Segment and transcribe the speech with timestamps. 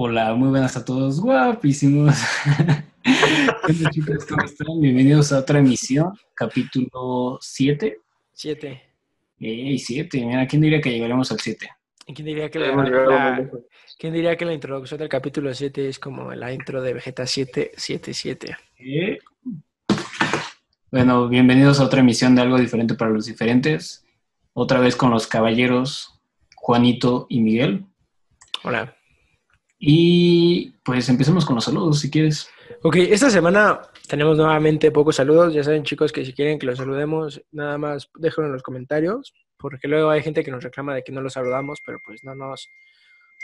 [0.00, 2.14] Hola, muy buenas a todos, guapísimos.
[3.64, 4.80] Hola chicos, ¿cómo están?
[4.80, 7.98] Bienvenidos a otra emisión, capítulo 7.
[8.32, 8.94] Siete.
[9.40, 10.24] ¡Ey, 7!
[10.24, 11.68] Mira, ¿quién diría que llegaremos al 7?
[12.06, 13.50] ¿Y quién diría que la,
[13.98, 17.72] quién diría que la introducción del capítulo 7 es como la intro de Vegeta 7,
[17.76, 18.56] 7, 7?
[18.78, 19.18] Eh,
[20.92, 24.06] Bueno, bienvenidos a otra emisión de algo diferente para los diferentes.
[24.52, 26.20] Otra vez con los caballeros
[26.54, 27.84] Juanito y Miguel.
[28.62, 28.94] Hola.
[29.78, 32.50] Y pues empecemos con los saludos, si quieres.
[32.82, 35.54] Ok, esta semana tenemos nuevamente pocos saludos.
[35.54, 39.34] Ya saben, chicos, que si quieren que los saludemos, nada más déjenlo en los comentarios,
[39.56, 42.34] porque luego hay gente que nos reclama de que no los saludamos, pero pues no
[42.34, 42.68] nos,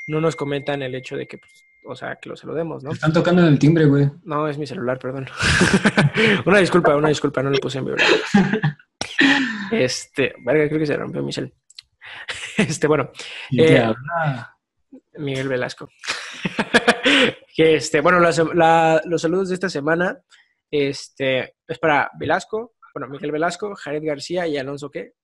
[0.09, 2.93] no nos comentan el hecho de que, pues, o sea, que los saludemos, ¿no?
[2.93, 4.11] Están tocando en el timbre, güey.
[4.25, 5.27] No, es mi celular, perdón.
[6.47, 8.19] una disculpa, una disculpa, no le puse en vibrador.
[9.71, 11.53] Este, verga, creo que se rompió mi cel.
[12.57, 13.11] Este, bueno,
[13.51, 13.93] ¿Y Eh?
[15.19, 15.89] Miguel Velasco.
[17.57, 20.19] que este, bueno, la sem- la- los saludos de esta semana,
[20.71, 25.15] este, es para Velasco, bueno, Miguel Velasco, Jared García y Alonso ¿qué?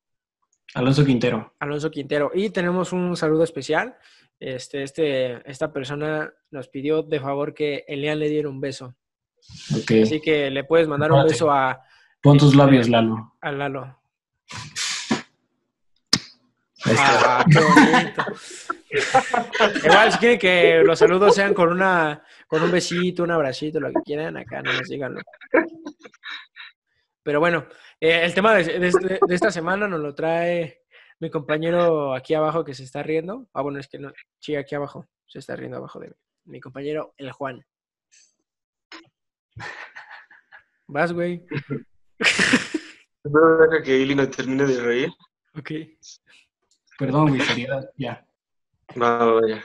[0.74, 1.54] Alonso Quintero.
[1.58, 2.30] Alonso Quintero.
[2.34, 3.96] Y tenemos un saludo especial.
[4.38, 8.94] Este, este, esta persona nos pidió de favor que Elian le diera un beso.
[10.02, 11.80] Así que le puedes mandar un beso a,
[12.22, 13.34] Pon tus labios, Lalo.
[13.40, 13.98] a Lalo.
[16.84, 17.40] Ahí está.
[17.40, 18.24] Ah, qué bonito.
[19.84, 23.88] Igual, si quieren que los saludos sean con una con un besito, un abracito, lo
[23.92, 25.20] que quieran, acá no nos díganlo.
[27.22, 27.66] Pero bueno,
[28.00, 30.80] eh, el tema de, de este- de esta semana nos lo trae
[31.20, 33.48] mi compañero aquí abajo que se está riendo.
[33.52, 36.14] Ah, bueno, es que no, sí, aquí abajo, se está riendo abajo de mí.
[36.47, 37.64] Mi compañero, el Juan.
[40.86, 41.44] Vas, güey.
[42.19, 45.08] Espero deja que Ili me termine de reír.
[45.56, 45.70] Ok.
[46.98, 47.88] Perdón, güey, seriedad.
[47.97, 48.27] Ya.
[48.96, 49.64] Va, vaya.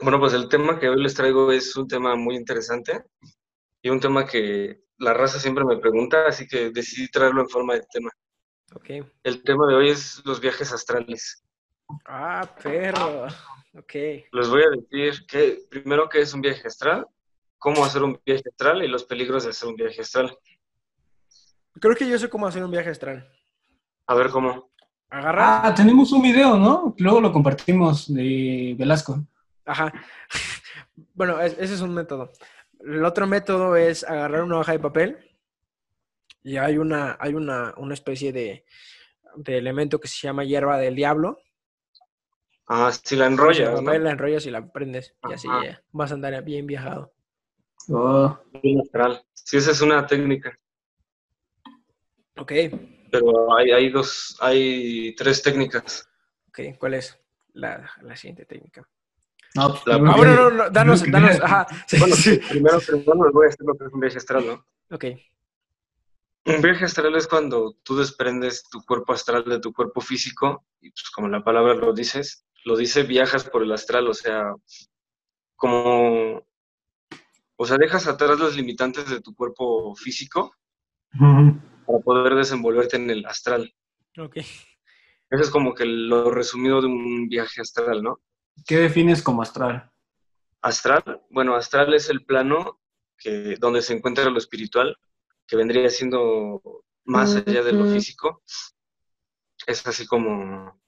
[0.00, 3.04] Bueno, pues el tema que hoy les traigo es un tema muy interesante
[3.80, 7.74] y un tema que la raza siempre me pregunta, así que decidí traerlo en forma
[7.74, 8.10] de tema.
[8.74, 8.90] Ok.
[9.22, 11.44] El tema de hoy es los viajes astrales.
[12.06, 13.26] Ah, perro.
[13.78, 13.94] Ok.
[14.32, 17.06] Les voy a decir que primero qué es un viaje astral,
[17.58, 20.36] cómo hacer un viaje astral y los peligros de hacer un viaje astral.
[21.80, 23.30] Creo que yo sé cómo hacer un viaje astral.
[24.06, 24.70] A ver cómo.
[25.10, 25.66] Agarra.
[25.66, 26.94] Ah, tenemos un video, ¿no?
[26.98, 29.24] Luego lo compartimos de Velasco.
[29.64, 29.92] Ajá.
[31.12, 32.32] Bueno, es- ese es un método.
[32.80, 35.18] El otro método es agarrar una hoja de papel
[36.42, 38.64] y hay una, hay una, una especie de,
[39.34, 41.38] de elemento que se llama hierba del diablo.
[42.66, 46.14] Ah, si la enrollas, papel La enrollas y la prendes y así ya vas a
[46.14, 47.12] andar bien viajado.
[47.90, 48.38] Oh.
[49.34, 50.58] Sí, esa es una técnica.
[52.38, 52.52] Ok,
[53.10, 56.08] Pero hay, hay dos, hay tres técnicas.
[56.48, 56.60] ok.
[56.78, 57.18] ¿Cuál es
[57.54, 58.86] la, la siguiente técnica?
[59.54, 61.66] no, La- Ah, bueno, no, no, danos, danos, ajá.
[61.88, 62.36] Sí, Bueno, sí.
[62.48, 64.66] primero, primero les voy a hacer lo que es un viaje astral, ¿no?
[64.90, 65.04] Ok,
[66.46, 70.90] Un viaje astral es cuando tú desprendes tu cuerpo astral de tu cuerpo físico y
[70.90, 74.52] pues como la palabra lo dices, lo dice viajas por el astral, o sea,
[75.56, 76.46] como,
[77.56, 80.52] o sea, dejas atrás los limitantes de tu cuerpo físico
[81.14, 81.58] Ujú.
[81.86, 83.72] Para poder desenvolverte en el astral.
[84.18, 84.36] ok.
[85.28, 88.20] Eso es como que lo resumido de un viaje astral, ¿no?
[88.64, 89.90] ¿Qué defines como astral?
[90.62, 92.80] Astral, bueno, astral es el plano
[93.18, 94.96] que, donde se encuentra lo espiritual,
[95.46, 96.62] que vendría siendo
[97.04, 98.42] más allá de lo físico.
[99.66, 100.80] Es así como,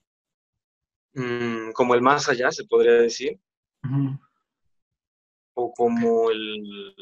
[1.14, 3.40] mm, como el más allá, se podría decir,
[5.54, 6.94] o como el,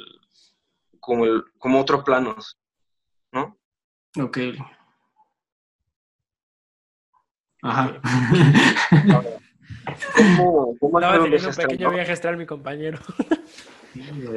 [1.00, 2.36] como el, como otro plano,
[3.32, 3.58] ¿no?
[4.18, 4.38] Ok.
[7.62, 8.00] Ajá.
[10.16, 11.94] ¿Cómo, cómo Estaba hacer un pequeño no?
[11.94, 12.98] viaje astral mi compañero.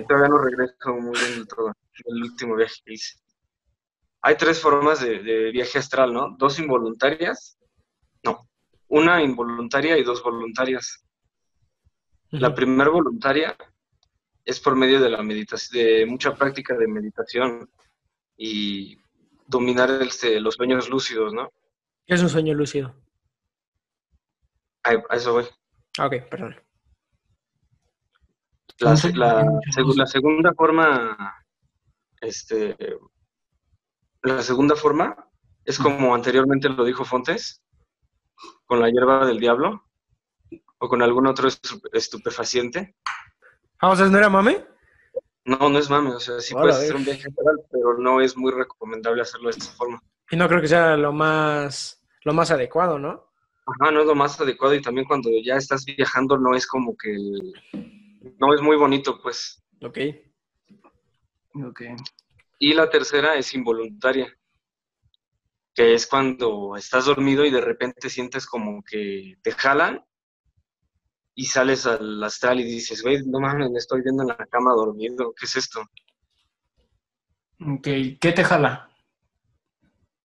[0.08, 1.74] Todavía no regreso muy bien del todo,
[2.06, 3.20] del último viaje que hice.
[4.22, 6.36] Hay tres formas de, de viaje astral, ¿no?
[6.38, 7.58] Dos involuntarias,
[8.24, 8.50] no,
[8.88, 11.06] una involuntaria y dos voluntarias.
[12.32, 13.56] La primera voluntaria
[14.46, 17.70] es por medio de la meditación, de mucha práctica de meditación
[18.38, 18.98] y
[19.50, 21.51] dominar este, los sueños lúcidos, ¿no?
[22.06, 22.96] ¿Qué es un sueño lúcido?
[24.84, 25.46] A, eso voy.
[25.98, 26.56] Ah, Ok, perdón.
[28.80, 31.36] La, la, segunda forma,
[32.22, 32.78] este,
[34.24, 35.18] la segunda forma
[35.66, 37.62] es como anteriormente lo dijo Fontes,
[38.66, 39.84] con la hierba del diablo
[40.78, 42.96] o con algún otro estu- estupefaciente.
[43.80, 44.66] Ah, o sea, ¿no era mame?
[45.50, 48.22] No, no es mame, o sea, sí Hola, puedes hacer un viaje astral, pero no
[48.22, 50.00] es muy recomendable hacerlo de esta forma.
[50.30, 53.31] Y no creo que sea lo más, lo más adecuado, ¿no?
[53.66, 56.96] Ajá, no es lo más adecuado y también cuando ya estás viajando no es como
[56.96, 57.18] que
[58.38, 59.63] no es muy bonito, pues.
[59.81, 59.98] Ok.
[61.66, 61.81] Ok.
[62.60, 64.31] Y la tercera es involuntaria,
[65.74, 70.06] que es cuando estás dormido y de repente sientes como que te jalan
[71.39, 74.74] y sales al astral y dices, güey, no mames, me estoy viendo en la cama
[74.74, 75.80] dormido, ¿qué es esto?
[77.62, 77.88] Ok,
[78.19, 78.89] ¿qué te jala?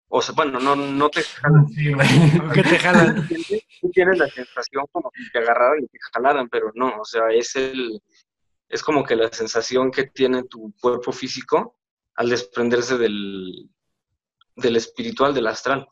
[0.08, 1.68] O sea, bueno, no, no te jalan.
[1.68, 2.08] Sí, güey.
[2.54, 3.28] ¿Qué te jalan?
[3.80, 7.28] Tú tienes la sensación como que te agarraran y te jalaran, pero no, o sea,
[7.30, 8.02] es el,
[8.68, 11.78] es como que la sensación que tiene tu cuerpo físico
[12.16, 13.70] al desprenderse del,
[14.56, 15.86] del espiritual, del astral.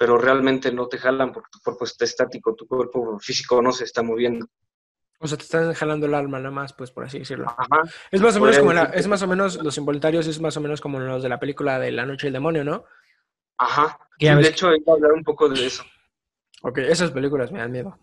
[0.00, 3.84] Pero realmente no te jalan porque tu cuerpo está estático, tu cuerpo físico no se
[3.84, 4.46] está moviendo.
[5.18, 7.50] O sea, te están jalando el alma nada más, pues por así decirlo.
[7.50, 7.82] Ajá.
[8.10, 10.60] Es más o menos como la, es más o menos los involuntarios es más o
[10.62, 12.86] menos como los de la película de La Noche del Demonio, ¿no?
[13.58, 13.98] Ajá.
[14.18, 15.84] Ves de hecho, iba a hablar un poco de eso.
[16.62, 17.98] Ok, esas películas me dan miedo.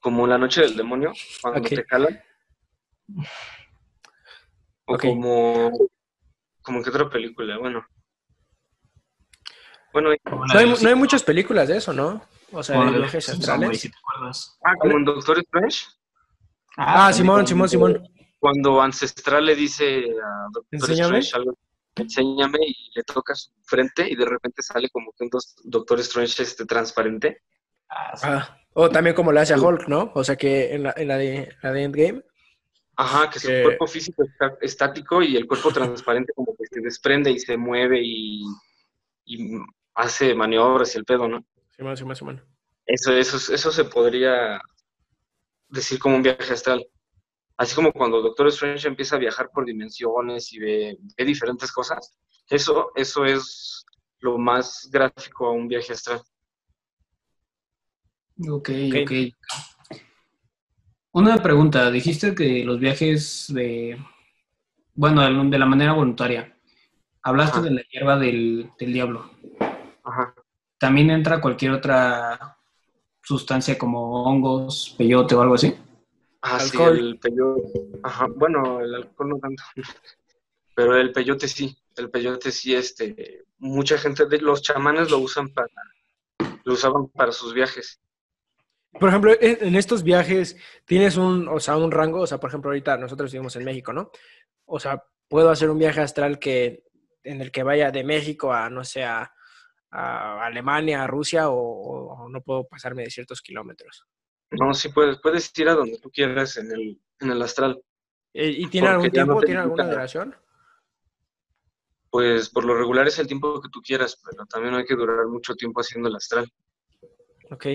[0.00, 1.68] Como La Noche del Demonio, cuando Ok.
[1.68, 2.22] te jalan.
[4.84, 5.00] O Ok.
[5.00, 5.70] como.
[6.60, 7.86] Como que otra película, bueno.
[10.02, 12.20] Bueno, No la hay, no hay muchas películas de eso, ¿no?
[12.52, 13.80] O sea, como de la viajes astrales.
[13.80, 14.58] si te acuerdas.
[14.62, 15.86] ah, como en Doctor Strange,
[16.76, 18.08] Ah, también Simón, cuando- Simón, Simón.
[18.38, 21.18] cuando Ancestral le dice a Doctor Enséñame.
[21.20, 21.58] Strange algo,
[21.94, 25.30] enséñame y le toca su frente y de repente sale como que un
[25.64, 27.40] Doctor Strange este transparente.
[27.88, 28.26] Ah, sí.
[28.28, 30.12] Ah, o también como le hace a Hulk, ¿no?
[30.14, 32.22] O sea que en la, en la, de, la de Endgame.
[32.96, 36.80] Ajá, que su Que- cuerpo físico está estático y el cuerpo transparente como que se
[36.82, 38.42] desprende y se mueve y,
[39.24, 39.58] y
[39.96, 41.44] hace maniobras y el pedo, ¿no?
[41.76, 42.44] Simón, Simón, Simón.
[42.84, 44.60] Eso, eso, eso se podría
[45.68, 46.86] decir como un viaje astral.
[47.56, 52.16] Así como cuando Doctor Strange empieza a viajar por dimensiones y ve, ve diferentes cosas,
[52.48, 53.84] eso, eso es
[54.20, 56.20] lo más gráfico a un viaje astral.
[58.48, 58.96] Ok, Ok.
[59.02, 59.12] ok.
[61.12, 63.98] Una pregunta, dijiste que los viajes de,
[64.94, 66.54] bueno, de de la manera voluntaria,
[67.22, 67.66] hablaste Ajá.
[67.68, 69.30] de la hierba del, del diablo.
[70.06, 70.34] Ajá.
[70.78, 72.56] ¿También entra cualquier otra
[73.22, 75.76] sustancia como hongos, peyote o algo así?
[76.42, 76.98] Ah, sí, Alcohol.
[76.98, 78.00] el peyote.
[78.04, 79.62] Ajá, bueno, el alcohol no tanto.
[80.76, 85.48] Pero el peyote sí, el peyote sí, este, mucha gente, de, los chamanes lo usan
[85.48, 85.70] para,
[86.64, 87.98] lo usaban para sus viajes.
[88.92, 92.50] Por ejemplo, en, en estos viajes tienes un, o sea, un rango, o sea, por
[92.50, 94.10] ejemplo, ahorita nosotros vivimos en México, ¿no?
[94.66, 96.84] O sea, puedo hacer un viaje astral que
[97.24, 99.32] en el que vaya de México a, no sé, a,
[99.98, 104.04] a Alemania, a Rusia, o, o no puedo pasarme de ciertos kilómetros.
[104.50, 107.82] No, sí puedes, puedes ir a donde tú quieras en el, en el astral.
[108.32, 109.40] ¿Y tiene algún no tiempo?
[109.40, 110.34] ¿Tiene alguna duración?
[112.10, 114.94] Pues por lo regular es el tiempo que tú quieras, pero también no hay que
[114.94, 116.50] durar mucho tiempo haciendo el astral.
[117.50, 117.66] Ok.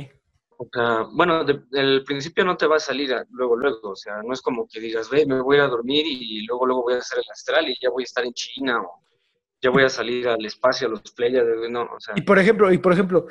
[0.58, 3.90] O sea, bueno, de- del principio no te va a salir a- luego, luego.
[3.92, 6.84] O sea, no es como que digas, ve, me voy a dormir y luego, luego
[6.84, 9.04] voy a hacer el astral y ya voy a estar en China o
[9.62, 12.72] ya voy a salir al espacio, a los Pleiades, no, o sea, Y por ejemplo,
[12.72, 13.28] y por ejemplo,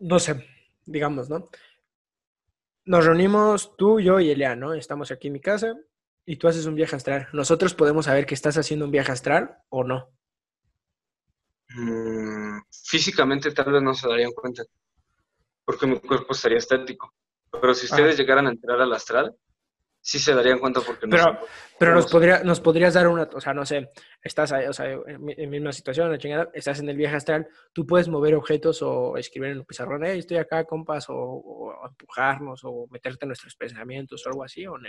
[0.00, 0.46] no sé,
[0.86, 1.50] digamos, ¿no?
[2.86, 4.74] Nos reunimos tú, yo y Elia, ¿no?
[4.74, 5.74] Estamos aquí en mi casa
[6.26, 7.28] y tú haces un viaje astral.
[7.32, 10.10] ¿Nosotros podemos saber que estás haciendo un viaje astral o no?
[11.70, 14.62] mm, físicamente tal vez no se darían cuenta,
[15.64, 17.12] porque mi cuerpo estaría estático.
[17.50, 19.34] Pero si ustedes llegaran a entrar al astral,
[20.06, 21.38] sí se darían cuenta porque no Pero- son-
[21.78, 23.90] Pero nos, podría, nos podrías dar una, o sea, no sé,
[24.22, 27.16] estás ahí, o sea, en, mi- en misma situación, la chingada, estás en el viaje
[27.16, 31.14] astral, tú puedes mover objetos o escribir en un pizarrón, hey, estoy acá, compas, o,
[31.16, 34.88] o empujarnos, o meterte en nuestros pensamientos, o algo así, o no.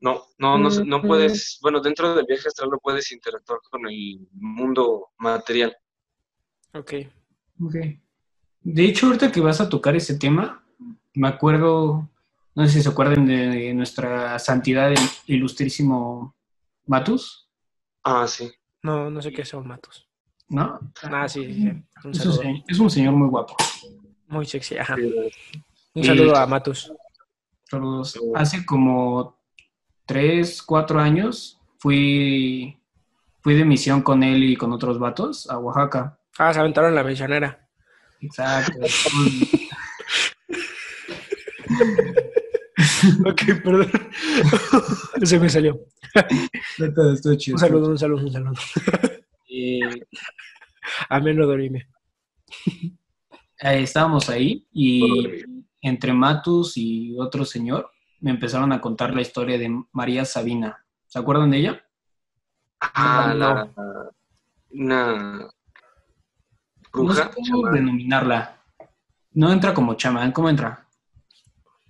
[0.00, 5.10] No, no, no, puedes, bueno, dentro del viaje astral no puedes interactuar con el mundo
[5.18, 5.74] material.
[6.74, 6.92] Ok.
[7.62, 7.74] Ok.
[8.60, 10.64] De hecho, ahorita que vas a tocar ese tema,
[11.14, 12.10] me acuerdo,
[12.54, 16.36] no sé si se acuerdan de nuestra santidad, el ilustrísimo
[16.86, 17.40] Matus,
[18.06, 18.52] Ah, sí.
[18.82, 20.06] No, no sé qué son matos.
[20.50, 20.78] ¿no?
[21.04, 21.68] Ah, sí, sí, sí.
[22.04, 23.56] Un Es un, es un señor muy guapo.
[24.28, 24.94] Muy sexy, ajá.
[24.96, 25.02] Sí,
[25.94, 26.92] Un Y- saludo a Matus.
[27.70, 28.20] Saludos.
[28.34, 29.38] Hace como
[30.04, 32.78] tres, cuatro años fui,
[33.40, 36.18] fui de misión con él y con otros vatos a Oaxaca.
[36.38, 37.66] Ah, se aventaron la misionera.
[38.20, 38.80] Exacto.
[43.26, 43.90] Ok, perdón.
[45.22, 45.80] Se me salió.
[47.36, 47.54] Chido.
[47.54, 48.54] Un saludo, un saludo, un saludo.
[49.48, 49.80] Eh,
[51.08, 51.88] A menos dorime.
[52.66, 55.42] eh, estábamos ahí y
[55.82, 60.84] entre Matus y otro señor me empezaron a contar la historia de María Sabina.
[61.06, 61.84] ¿Se acuerdan de ella?
[62.80, 63.34] Ah, No.
[63.34, 63.72] la,
[64.70, 65.48] una
[66.94, 67.74] No sé cómo chamán.
[67.74, 68.62] denominarla.
[69.32, 70.86] No entra como chamán, ¿cómo entra?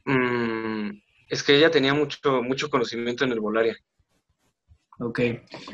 [0.06, 0.90] Mm,
[1.34, 3.76] Es que ella tenía mucho, mucho conocimiento en el volaria.
[5.00, 5.20] Ok.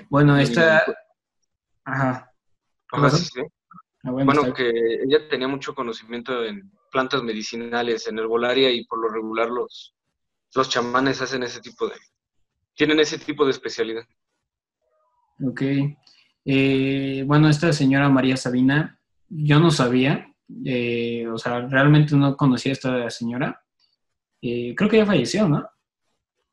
[0.08, 0.82] Bueno, esta...
[1.84, 2.32] Ajá.
[2.90, 3.42] Ajá, sí, sí.
[4.02, 9.02] Ah, bueno, que ella tenía mucho conocimiento en plantas medicinales, en el volaria y por
[9.02, 9.94] lo regular los,
[10.54, 11.96] los chamanes hacen ese tipo de...
[12.74, 14.04] tienen ese tipo de especialidad.
[15.46, 15.60] Ok.
[16.46, 18.98] Eh, bueno, esta señora María Sabina,
[19.28, 23.59] yo no sabía, eh, o sea, realmente no conocía a esta señora.
[24.42, 25.68] Eh, creo que ya falleció, ¿no?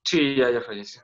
[0.04, 1.02] Sí, ya, ya falleció.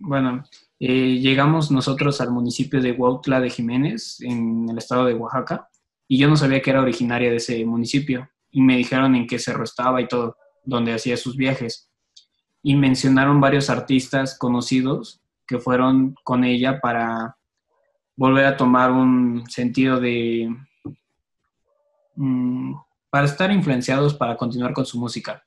[0.00, 0.44] Bueno,
[0.78, 5.68] llegamos nosotros al municipio de Huautla de Jiménez, en el estado de Oaxaca,
[6.08, 9.38] y yo no sabía que era originaria de ese municipio, y me dijeron en qué
[9.38, 11.90] cerro estaba y todo, donde hacía sus viajes.
[12.62, 17.36] Y mencionaron varios artistas conocidos que fueron con ella para
[18.16, 20.54] volver a tomar un sentido de...
[22.16, 22.74] Mm,
[23.10, 25.42] para estar influenciados para continuar con su música.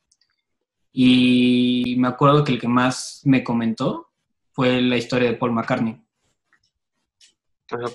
[0.93, 4.11] Y me acuerdo que el que más me comentó
[4.51, 5.99] fue la historia de Paul McCartney.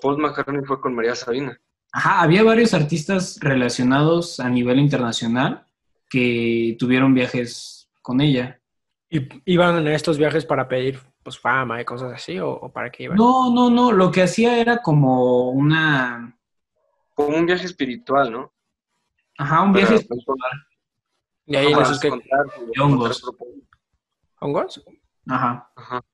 [0.03, 1.59] Paul McCartney fue con María Sabina.
[1.93, 5.65] Ajá, había varios artistas relacionados a nivel internacional
[6.11, 8.61] que tuvieron viajes con ella.
[9.09, 12.39] ¿Y iban en estos viajes para pedir pues, fama y cosas así?
[12.41, 13.17] ¿O, para qué iban?
[13.17, 13.93] No, no, no.
[13.93, 16.37] Lo que hacía era como una.
[17.15, 18.53] Como un viaje espiritual, ¿no?
[19.39, 20.67] Ajá, un viaje espiritual.
[21.49, 22.11] Y ahí en esos que.
[22.79, 23.23] hongos.
[24.41, 24.85] ¿Hongos?
[25.27, 25.71] Ajá.
[25.75, 26.05] Ajá.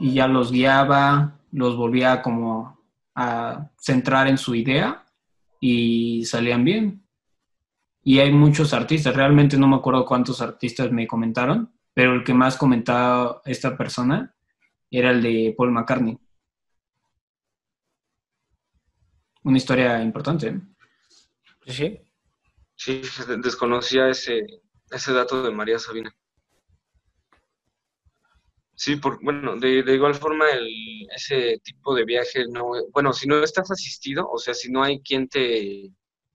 [0.00, 2.80] Y ya los guiaba, los volvía como
[3.14, 5.04] a centrar en su idea
[5.60, 7.06] y salían bien.
[8.02, 12.34] Y hay muchos artistas, realmente no me acuerdo cuántos artistas me comentaron, pero el que
[12.34, 14.34] más comentaba esta persona
[14.90, 16.18] era el de Paul McCartney.
[19.44, 20.48] Una historia importante.
[20.48, 20.60] ¿eh?
[21.66, 22.00] Sí.
[22.84, 23.00] Sí,
[23.38, 24.44] desconocía ese,
[24.90, 26.12] ese dato de María Sabina.
[28.74, 33.28] Sí, por, bueno, de, de igual forma el, ese tipo de viaje, no, bueno, si
[33.28, 35.92] no estás asistido, o sea, si no hay quien te,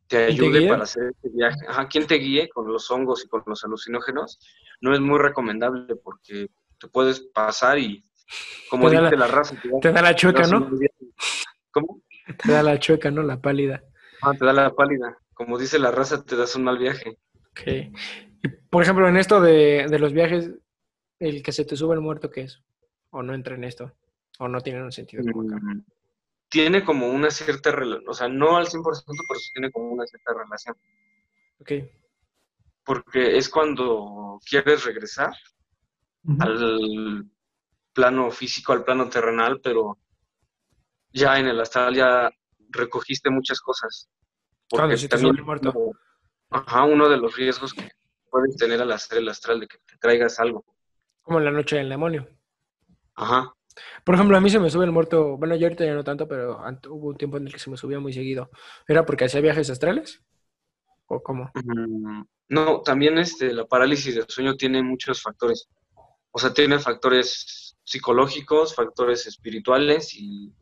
[0.07, 3.43] te ayude para hacer este viaje, ajá, quien te guíe con los hongos y con
[3.45, 4.39] los alucinógenos,
[4.79, 6.47] no es muy recomendable porque
[6.79, 8.01] te puedes pasar y,
[8.69, 10.69] como dice la, raza, te, da la chueca, ¿no?
[11.71, 12.01] ¿Cómo?
[12.41, 13.21] Te da la chueca, ¿no?
[13.21, 13.83] La pálida.
[14.21, 15.17] Ah, te da la pálida.
[15.37, 17.17] Como dice la raza, te das un mal viaje.
[17.51, 17.61] Ok.
[18.43, 20.51] Y, por ejemplo, en esto de, de los viajes,
[21.19, 22.63] el que se te sube el muerto, ¿qué es?
[23.11, 23.93] ¿O no entra en esto?
[24.39, 25.85] ¿O no tiene un sentido como mm,
[26.49, 30.05] Tiene como una cierta relación, o sea, no al 100%, pero sí tiene como una
[30.05, 30.75] cierta relación.
[31.59, 31.71] Ok
[32.87, 35.33] porque es cuando quieres regresar
[36.39, 37.29] al
[37.91, 39.97] plano físico, al plano terrenal, pero
[41.11, 42.31] ya en el astral ya
[42.69, 44.09] recogiste muchas cosas.
[44.69, 45.73] Porque si también muerto.
[46.49, 47.89] ajá, uno de los riesgos que
[48.29, 50.65] puedes tener al hacer el astral de que te traigas algo.
[51.21, 52.27] Como en la noche del demonio.
[53.15, 53.53] Ajá.
[54.03, 56.27] Por ejemplo, a mí se me sube el muerto, bueno, yo ahorita ya no tanto,
[56.27, 56.59] pero
[56.89, 58.49] hubo un tiempo en el que se me subía muy seguido.
[58.87, 60.23] ¿Era porque hacía viajes astrales?
[61.07, 61.51] ¿O cómo?
[61.53, 65.67] Mm, no, también este, la parálisis del sueño tiene muchos factores.
[66.31, 70.53] O sea, tiene factores psicológicos, factores espirituales y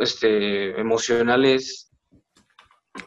[0.00, 1.89] este, emocionales.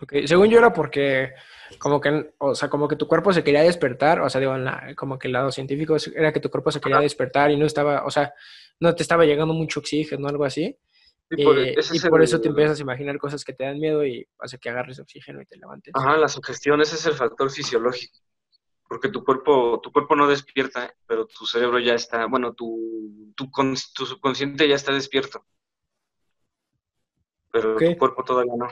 [0.04, 0.28] Okay.
[0.28, 1.34] Según yo era porque
[1.78, 4.56] como que, o sea, como que tu cuerpo se quería despertar, o sea, digo,
[4.96, 8.06] como que el lado científico era que tu cuerpo se quería despertar y no estaba,
[8.06, 8.34] o sea,
[8.80, 10.78] no te estaba llegando mucho oxígeno o algo así.
[11.30, 14.06] Y por, eh, y por eso te empiezas a imaginar cosas que te dan miedo
[14.06, 15.94] y hace que agarres oxígeno y te levantes.
[15.96, 18.20] Ajá, la sugestión, ese es el factor fisiológico.
[18.88, 23.50] Porque tu cuerpo, tu cuerpo no despierta, pero tu cerebro ya está, bueno, tu, tu,
[23.96, 25.46] tu subconsciente ya está despierto.
[27.52, 28.68] Pero tu cuerpo todavía no.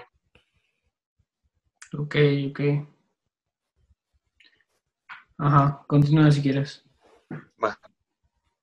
[2.11, 2.17] Ok,
[2.49, 2.59] ok.
[5.37, 6.83] Ajá, continúa si quieres.
[7.63, 7.79] Va.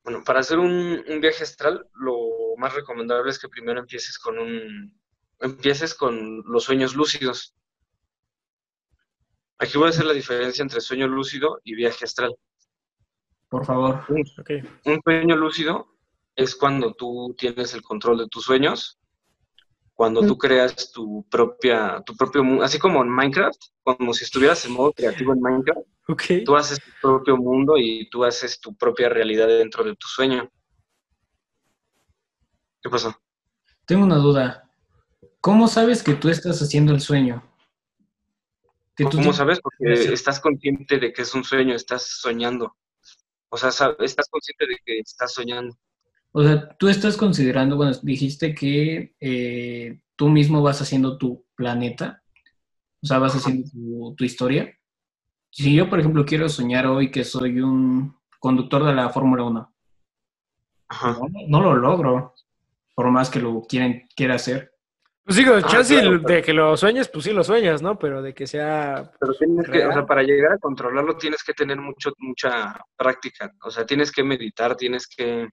[0.05, 2.19] Bueno, para hacer un, viaje astral, lo
[2.59, 5.01] más recomendable es que primero empieces con un
[5.41, 7.55] empieces con los sueños lúcidos.
[9.59, 12.37] Aquí voy a hacer la diferencia entre sueño lúcido y viaje astral.
[13.49, 14.05] Por favor.
[14.11, 14.25] Un,
[14.85, 15.97] un sueño lúcido
[16.37, 18.99] es cuando tú tienes el control de tus sueños,
[19.99, 24.65] cuando tú creas tu propia, tu propio mundo, así como en Minecraft, como si estuvieras
[24.65, 25.89] en modo creativo en Minecraft,
[26.45, 30.49] Tú haces tu propio mundo y tú haces tu propia realidad dentro de tu sueño.
[32.81, 33.13] ¿Qué pasó?
[33.87, 34.71] Tengo una duda.
[35.41, 37.43] ¿Cómo sabes que tú estás haciendo el sueño?
[39.11, 39.61] ¿Cómo sabes?
[39.61, 42.77] Porque estás consciente de que es un sueño, estás soñando.
[43.49, 45.77] O sea, estás consciente de que estás soñando.
[46.39, 52.23] O sea, tú estás considerando, bueno, dijiste que eh, tú mismo vas haciendo tu planeta,
[53.03, 54.73] o sea, vas haciendo tu historia.
[55.51, 59.75] Si yo, por ejemplo, quiero soñar hoy que soy un conductor de la Fórmula 1,
[60.91, 61.19] Ajá.
[61.19, 62.35] no, no lo logro,
[62.95, 64.71] por más que lo quieren, quiera hacer.
[65.25, 67.99] Pues digo, Ah, chance claro, de que lo sueñes, pues sí lo sueñas, ¿no?
[67.99, 69.11] Pero de que sea...
[69.19, 73.53] Pero tienes que, o sea, para llegar a controlarlo tienes que tener mucho, mucha práctica.
[73.65, 75.49] O sea, tienes que meditar, tienes que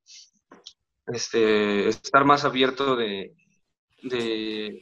[1.07, 3.35] este, estar más abierto de,
[4.03, 4.81] de,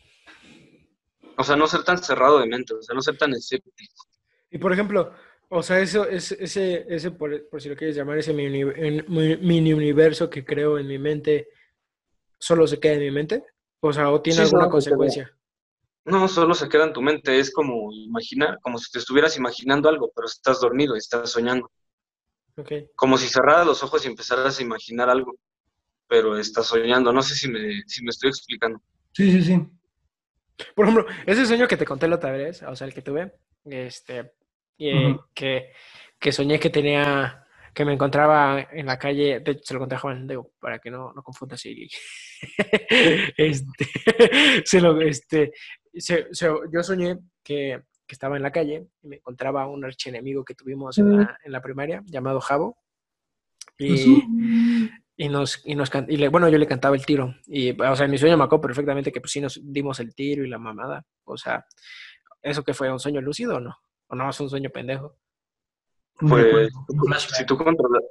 [1.37, 3.73] o sea, no ser tan cerrado de mente, o sea, no ser tan escéptico.
[4.51, 5.13] Y por ejemplo,
[5.49, 10.29] o sea, eso, es, ese, ese por, por si lo quieres llamar, ese mini, universo
[10.29, 11.49] que creo en mi mente,
[12.37, 13.43] ¿solo se queda en mi mente?
[13.79, 15.35] O sea, ¿o tiene Sí, alguna consecuencia?
[16.05, 19.87] No, solo se queda en tu mente, es como imaginar, como si te estuvieras imaginando
[19.89, 21.71] algo, pero estás dormido y estás soñando.
[22.57, 22.71] Ok.
[22.95, 25.35] Como si cerraras los ojos y empezaras a imaginar algo,
[26.13, 27.11] pero estás soñando.
[27.11, 28.79] No sé si me, si me estoy explicando.
[29.13, 29.67] Sí, sí, sí.
[30.75, 33.33] Por ejemplo, ese sueño que te conté la otra vez, o sea, el que tuve,
[33.65, 34.33] este,
[34.77, 35.25] eh, Ujú.
[35.33, 35.71] que,
[36.19, 37.43] que soñé que tenía,
[37.73, 40.77] que me encontraba en la calle, de hecho se lo conté a Juan, digo, para
[40.77, 41.87] que no, no confundas y
[43.37, 43.87] este,
[44.65, 45.51] se lo, este,
[45.95, 50.45] se- se- yo soñé que, que estaba en la calle y me encontraba un archienemigo
[50.45, 52.77] que tuvimos en la, en la primaria, llamado Javo,
[53.79, 54.21] y,
[55.15, 57.35] y nos, y nos y le- bueno, yo le cantaba el tiro.
[57.47, 60.13] Y, o sea, en mi sueño me acuerdo perfectamente que pues sí nos dimos el
[60.15, 61.05] tiro y la mamada.
[61.25, 61.65] O sea,
[62.41, 63.77] ¿eso que fue un sueño lúcido o no?
[64.07, 65.17] ¿O no es un sueño pendejo?
[66.19, 66.69] Pues.
[67.35, 68.03] Si tú controlas,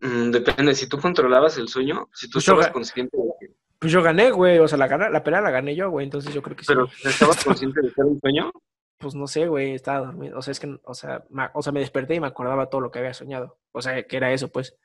[0.00, 3.92] mm, depende, si tú controlabas el sueño, si tú Pues estabas consciente de que, Pues
[3.92, 4.58] yo gané, güey.
[4.58, 6.04] O sea, la, la pelea la gané yo, güey.
[6.04, 6.68] Entonces yo creo que sí.
[6.68, 8.50] pero estabas consciente de que era un sueño,
[8.98, 9.74] Pues no sé, güey.
[9.74, 10.38] Estaba dormido.
[10.38, 12.80] O sea, es que, o sea, ma- o sea, me desperté y me acordaba todo
[12.80, 13.58] lo que había soñado.
[13.72, 14.76] O sea, que era eso, pues.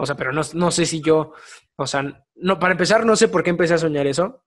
[0.00, 1.32] O sea, pero no, no sé si yo,
[1.76, 4.44] o sea, no, para empezar, no sé por qué empecé a soñar eso.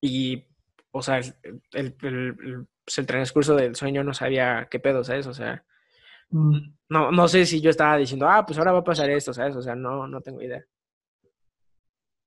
[0.00, 0.46] Y,
[0.92, 1.34] o sea, el,
[1.72, 5.26] el, el- el- pues, el transcurso del sueño no sabía qué pedo, ¿sabes?
[5.26, 5.64] O sea,
[6.32, 6.58] Mm,
[6.88, 9.56] no, no sé si yo estaba diciendo, ah, pues ahora va a pasar esto, ¿sabes?
[9.56, 10.64] O sea, no, no tengo idea.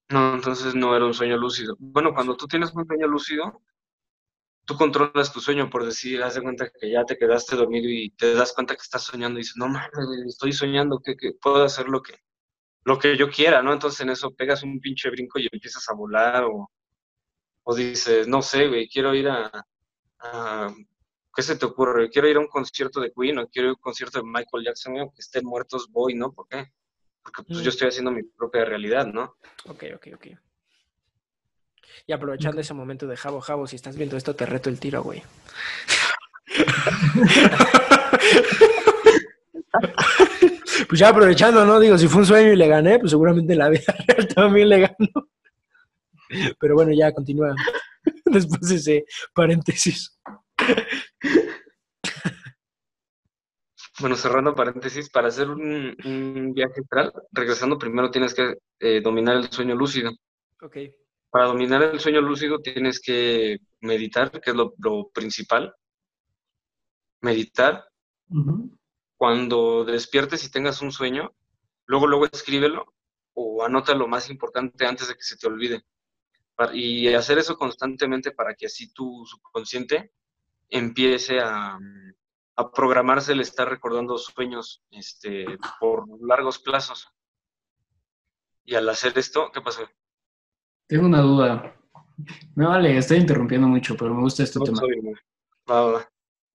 [0.09, 1.75] no, entonces no era un sueño lúcido.
[1.79, 3.61] Bueno, cuando tú tienes un sueño lúcido,
[4.65, 8.11] tú controlas tu sueño, por decir, haz de cuenta que ya te quedaste dormido y
[8.11, 9.91] te das cuenta que estás soñando y dices, no mames,
[10.27, 12.15] estoy soñando, que, que puedo hacer lo que,
[12.85, 13.73] lo que yo quiera, ¿no?
[13.73, 16.69] Entonces en eso pegas un pinche brinco y empiezas a volar o,
[17.63, 19.51] o dices, no sé, güey, quiero ir a,
[20.19, 20.73] a-
[21.35, 22.09] ¿qué se te ocurre?
[22.09, 24.65] Quiero ir a un concierto de Queen o quiero ir a un concierto de Michael
[24.65, 26.31] Jackson, aunque estén muertos, voy, ¿no?
[26.31, 26.71] ¿Por qué?
[27.23, 27.63] Porque pues Mm.
[27.63, 29.35] yo estoy haciendo mi propia realidad, ¿no?
[29.65, 30.27] Ok, ok, ok.
[32.05, 35.03] Y aprovechando ese momento de Jabo, Jabo, si estás viendo esto, te reto el tiro,
[35.03, 35.23] güey.
[40.87, 41.79] pues ya aprovechando, ¿no?
[41.79, 44.69] Digo, si fue un sueño y le gané, pues seguramente en la vida real también
[44.69, 45.29] le gano.
[46.59, 47.55] Pero bueno, ya continúa.
[48.25, 50.19] Después de ese paréntesis.
[53.99, 59.37] Bueno, cerrando paréntesis, para hacer un, un viaje astral, regresando primero tienes que eh, dominar
[59.37, 60.11] el sueño lúcido.
[60.61, 60.77] Ok.
[61.33, 65.73] Para dominar el sueño lúcido tienes que meditar, que es lo, lo principal.
[67.21, 67.89] Meditar.
[69.17, 71.33] Cuando despiertes y tengas un sueño,
[71.87, 72.93] luego, luego escríbelo
[73.33, 75.83] o anota lo más importante antes de que se te olvide.
[76.71, 80.13] Y hacer eso constantemente para que así tu subconsciente
[80.69, 81.79] empiece a,
[82.57, 85.47] a programarse el estar recordando sueños este,
[85.79, 87.07] por largos plazos.
[88.65, 89.89] Y al hacer esto, ¿qué pasó?
[90.87, 91.75] Tengo una duda.
[92.55, 94.77] Me vale, estoy interrumpiendo mucho, pero me gusta este No tema.
[94.77, 95.99] soy, ¿no?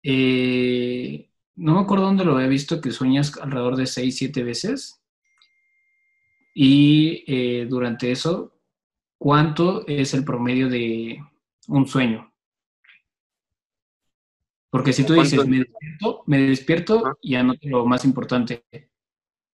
[0.03, 5.01] Eh, no me acuerdo dónde lo había visto, que sueñas alrededor de 6, 7 veces.
[6.53, 8.53] Y eh, durante eso,
[9.17, 11.19] ¿cuánto es el promedio de
[11.67, 12.31] un sueño?
[14.69, 17.17] Porque si tú dices, me despierto, me despierto Ajá.
[17.21, 18.63] y anoto lo más importante.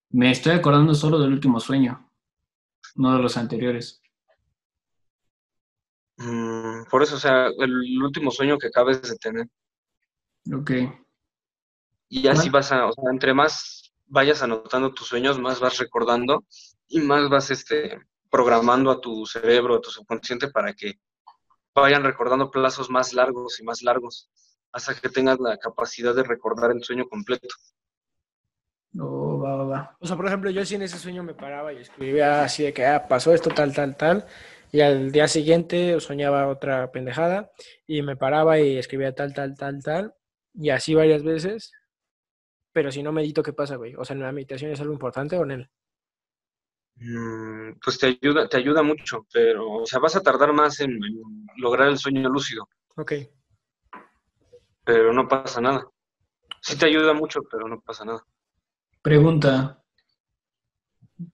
[0.09, 2.09] Me estoy acordando solo del último sueño,
[2.95, 4.02] no de los anteriores.
[6.17, 9.47] Mm, por eso, o sea, el último sueño que acabes de tener.
[10.53, 10.71] Ok.
[12.09, 12.51] Y así Ah.
[12.51, 16.43] vas a, o sea, entre más vayas anotando tus sueños, más vas recordando
[16.87, 17.99] y más vas este,
[18.29, 20.99] programando a tu cerebro, a tu subconsciente para que
[21.73, 24.29] vayan recordando plazos más largos y más largos
[24.71, 27.47] hasta que tengas la capacidad de recordar el sueño completo.
[28.99, 29.97] Oh, va, va, va.
[29.99, 32.73] O sea, por ejemplo, yo sí en ese sueño me paraba y escribía así de
[32.73, 34.27] que ah, pasó esto, tal, tal, tal.
[34.73, 37.51] Y al día siguiente soñaba otra pendejada
[37.85, 40.15] y me paraba y escribía tal, tal, tal, tal.
[40.55, 41.71] Y así varias veces.
[42.71, 43.93] Pero si no medito, ¿qué pasa, güey?
[43.95, 45.69] O sea, ¿en la meditación es algo importante o en él?
[46.95, 50.91] Mm, Pues te ayuda, te ayuda mucho, pero, o sea, vas a tardar más en,
[50.91, 53.13] en lograr el sueño lúcido, Ok.
[54.83, 55.87] pero no pasa nada.
[56.61, 58.23] Sí te ayuda mucho, pero no pasa nada.
[59.01, 59.83] Pregunta.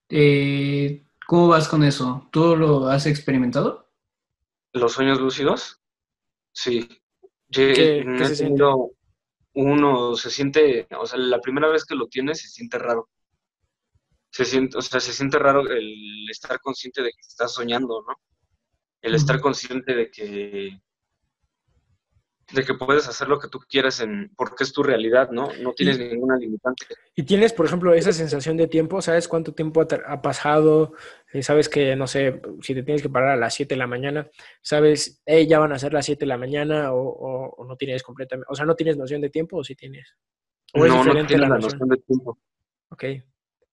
[0.09, 2.27] Eh, ¿Cómo vas con eso?
[2.31, 3.87] ¿Tú lo has experimentado?
[4.73, 5.79] ¿Los sueños lúcidos?
[6.51, 6.89] Sí.
[7.51, 8.55] ¿Qué- qué no he se siente?
[8.55, 8.91] tenido
[9.53, 13.09] uno, se siente, o sea, la primera vez que lo tienes se siente raro.
[14.31, 18.15] Se siente, o sea, se siente raro el estar consciente de que estás soñando, ¿no?
[18.99, 20.81] El estar consciente de que
[22.51, 25.49] de que puedes hacer lo que tú quieras en porque es tu realidad, ¿no?
[25.61, 26.85] No tienes ninguna limitante.
[27.15, 30.93] Y tienes, por ejemplo, esa sensación de tiempo, ¿sabes cuánto tiempo ha, ha pasado?
[31.31, 33.87] Eh, sabes que, no sé, si te tienes que parar a las 7 de la
[33.87, 34.27] mañana,
[34.61, 37.75] ¿sabes, hey, ya van a ser las 7 de la mañana o, o- o no
[37.75, 40.15] tienes completamente, o sea, no tienes noción de tiempo o sí tienes?
[40.73, 41.71] ¿O No, no tienes la la noción?
[41.79, 42.39] noción de tiempo.
[42.89, 43.03] Ok.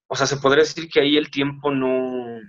[0.09, 2.41] O sea, se podría decir que ahí el tiempo no.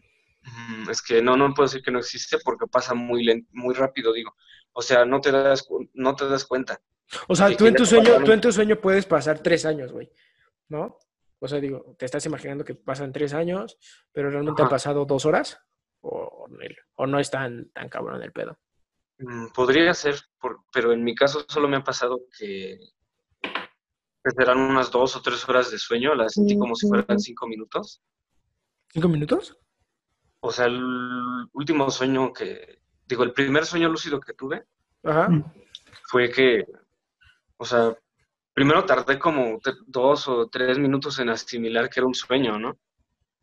[0.43, 3.73] mm, Es que no, no puedo decir que no existe porque pasa muy lento, muy
[3.73, 4.35] rápido, digo.
[4.79, 6.79] O sea, no te das, no te das cuenta.
[7.27, 10.11] O sea, tú en tu sueño, tú en tu sueño puedes pasar tres años, güey,
[10.69, 10.99] ¿no?
[11.39, 13.79] O sea, digo, te estás imaginando que pasan tres años,
[14.11, 15.59] pero realmente han pasado dos horas,
[16.01, 16.47] o,
[16.95, 18.59] o no es tan, tan cabrón el pedo.
[19.17, 22.77] Mm, Podría ser, por- pero en mi caso solo me ha pasado que,
[23.41, 27.47] que serán unas dos o tres horas de sueño, las sentí como si fueran cinco
[27.47, 27.99] minutos.
[28.93, 29.57] ¿Cinco minutos?
[30.41, 30.79] O sea, el
[31.53, 32.76] último sueño que,
[33.07, 34.65] digo, el primer sueño lúcido que tuve
[35.03, 35.29] Ajá.
[35.29, 35.43] Mm.
[36.03, 36.65] fue que,
[37.57, 37.97] o sea,
[38.53, 42.77] primero tardé como dos o tres minutos en asimilar que era un sueño, ¿no?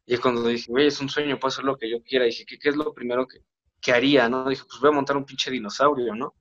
[0.06, 2.58] Y cuando dije, güey, es un sueño, puedo hacer lo que yo quiera, dije, ¿qué,
[2.58, 3.38] qué es lo primero que,
[3.80, 4.48] que haría, no?
[4.48, 6.34] Dije, pues voy a montar un pinche dinosaurio, ¿no?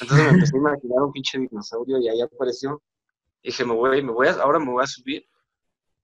[0.00, 2.82] Entonces me empecé a imaginar un pinche dinosaurio y ahí apareció.
[3.42, 5.26] Dije, me voy, me voy a, ahora me voy a subir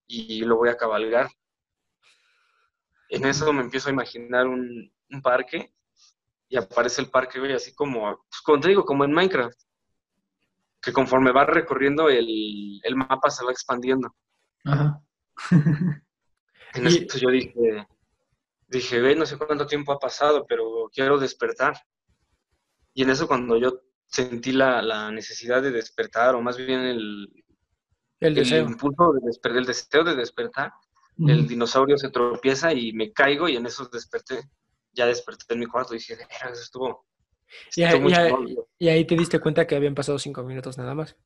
[0.06, 1.28] y lo voy a cabalgar.
[3.10, 5.72] En eso me empiezo a imaginar un, un parque
[6.48, 9.58] y aparece el parque, güey, así como, pues como te digo, como en Minecraft,
[10.80, 14.14] que conforme va recorriendo el, el mapa se va expandiendo.
[14.64, 15.00] Ajá.
[16.74, 17.86] En Y- eso pues, yo dije,
[18.66, 21.74] dije, güey, no sé cuánto tiempo ha pasado, pero quiero despertar.
[22.92, 27.28] Y en eso cuando yo sentí la, la necesidad de despertar, o más bien el,
[28.20, 28.66] El el deseo.
[28.66, 30.72] impulso de despertar, el deseo de despertar,
[31.26, 34.40] el dinosaurio se tropieza y me caigo y en eso desperté.
[34.98, 37.06] Ya desperté en mi cuarto y dije, "Verga, eso estuvo,
[37.76, 38.66] Y, estuvo ahí- muy y ahí- chingón".
[38.80, 41.16] y ahí te diste cuenta que habían pasado cinco minutos nada más.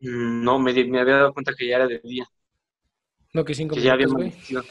[0.00, 2.24] Mm, No, me, había dado cuenta que ya era de día,
[3.34, 4.30] No que cinco que ya había minutos, güey.
[4.30, 4.62] amanecido.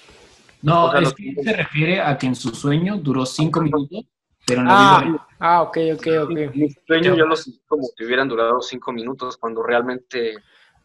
[0.62, 4.06] No, O sea, es que se refiere a que en su sueño duró cinco minutos,
[4.46, 6.56] pero en la Ah, vida ah, ok, ok, ok.
[6.56, 10.36] Mi sueño yo lo sentí como que hubieran durado cinco minutos, cuando realmente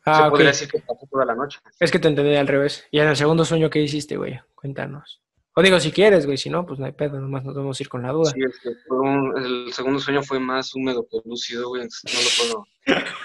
[0.07, 0.31] Ah, se ok.
[0.31, 1.59] podría decir que pasó toda la noche.
[1.81, 2.87] Es que te entendí al revés.
[2.91, 4.39] Y en el segundo sueño, ¿qué hiciste, güey?
[4.55, 5.24] Cuéntanos.
[5.57, 7.83] O digo, si quieres, güey, si no, pues no hay pedo, nomás nos vamos a
[7.83, 8.31] ir con la duda.
[8.33, 12.21] Sí, este, fue un- el segundo sueño fue más húmedo que lúcido, güey, entonces no
[12.21, 13.25] lo puedo.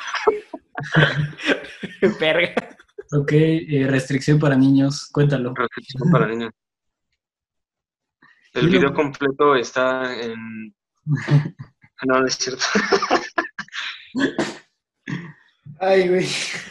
[2.20, 2.54] Verga.
[3.12, 5.54] Ok, eh, restricción para niños, cuéntalo.
[5.56, 6.52] reflexión para niños.
[8.54, 10.74] El video completo está en.
[12.08, 12.64] No, no es cierto.
[15.82, 16.26] Ay, güey.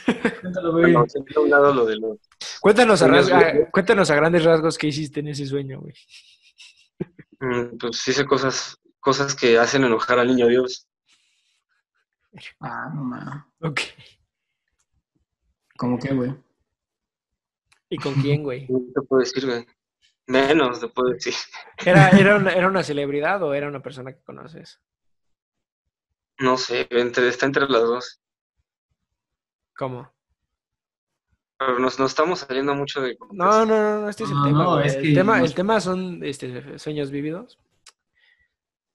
[0.41, 0.85] Cuéntalo, güey.
[0.93, 2.19] Bueno, siempre a un lado lo de los.
[2.61, 3.09] Cuéntanos a,
[3.71, 5.95] cuéntanos grandes rasgos qué hiciste en ese sueño, güey.
[7.41, 10.89] mm, Pues hice cosas, cosas que hacen enojar al niño Dios.
[12.61, 13.45] Ah, no mames.
[13.61, 13.81] Ok.
[15.77, 16.35] ¿Cómo que, güey?
[17.91, 18.67] ¿Y con quién, güey?
[18.69, 19.67] No te puedo decir, güey.
[20.27, 21.35] Menos te puedo decir.
[21.87, 24.79] ¿Era, era, una, ¿Era una celebridad o era una persona que conoces?
[26.39, 28.21] No sé, entre, está entre las dos.
[29.77, 30.13] ¿Cómo?
[31.59, 33.17] Pero nos, nos estamos saliendo mucho de.
[33.33, 34.63] No, no, no, no, este es el No, tema.
[34.65, 34.87] no, güey.
[34.87, 37.59] es el, que tema nos- el tema son este, sueños vívidos.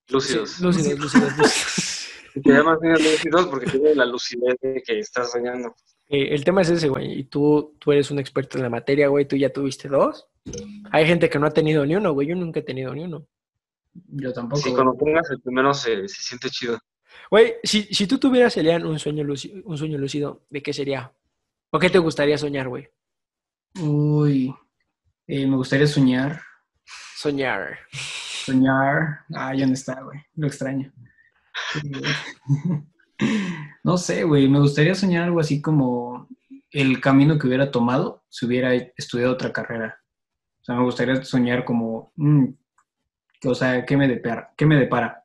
[0.09, 0.51] Lúcidos.
[0.51, 2.09] Sí, lúcidos, lúcidos, lúcidos.
[2.43, 5.75] Te llamas niños lúcidos porque tienes la lucidez de que estás soñando.
[6.09, 7.19] Eh, el tema es ese, güey.
[7.19, 9.27] Y tú, tú eres un experto en la materia, güey.
[9.27, 10.27] Tú ya tuviste dos.
[10.91, 12.27] Hay gente que no ha tenido ni uno, güey.
[12.27, 13.27] Yo nunca he tenido ni uno.
[14.07, 14.61] Yo tampoco.
[14.61, 14.75] Sí, güey.
[14.83, 16.79] cuando pongas el primero se, se siente chido.
[17.29, 21.13] Güey, si, si tú tuvieras, Elian, un sueño, lúcido, un sueño lúcido, ¿de qué sería?
[21.75, 22.87] ¿O qué te gustaría soñar, güey?
[23.81, 24.53] Uy,
[25.25, 26.39] eh, me gustaría soñar.
[27.15, 27.79] Soñar.
[28.45, 29.21] Soñar.
[29.33, 30.19] Ah, ya no está, güey.
[30.35, 30.93] Lo extraño.
[33.83, 34.49] No sé, güey.
[34.49, 36.27] Me gustaría soñar algo así como
[36.71, 39.99] el camino que hubiera tomado si hubiera estudiado otra carrera.
[40.61, 42.45] O sea, me gustaría soñar como, mm,
[43.39, 45.23] que, o sea, ¿qué me, depara, ¿qué me depara?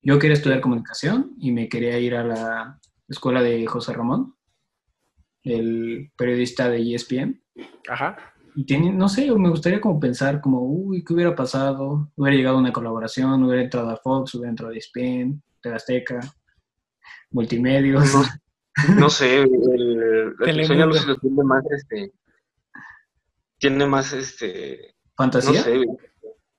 [0.00, 4.34] Yo quería estudiar comunicación y me quería ir a la escuela de José Ramón,
[5.44, 7.40] el periodista de ESPN.
[7.88, 8.16] Ajá.
[8.56, 12.10] Y tiene, no sé, me gustaría como pensar como, uy, ¿qué hubiera pasado?
[12.16, 16.20] Hubiera llegado una colaboración, hubiera entrado a Fox, hubiera entrado a ESPN, TV Azteca,
[17.30, 18.14] Multimedios.
[18.14, 18.22] No,
[18.96, 22.12] No sé, el, el sueño lúcido tiene más, este,
[23.58, 25.62] tiene más, este, no ¿Fantasía?
[25.62, 25.84] sé,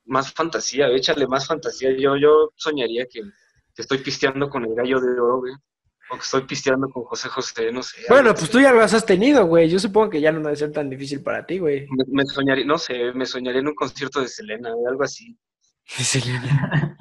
[0.05, 1.91] más fantasía, échale más fantasía.
[1.97, 5.53] Yo, yo soñaría que, que estoy pisteando con el gallo de oro, güey.
[6.09, 8.01] O que estoy pisteando con José José, no sé.
[8.09, 8.51] Bueno, pues así.
[8.51, 9.69] tú ya lo has tenido, güey.
[9.69, 11.87] Yo supongo que ya no debe ser tan difícil para ti, güey.
[11.89, 15.37] Me, me soñaría, no sé, me soñaría en un concierto de Selena, güey, algo así.
[15.85, 16.97] Selena.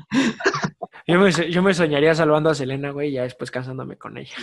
[1.06, 4.34] Yo me, yo me soñaría salvando a Selena, güey, y ya después casándome con ella.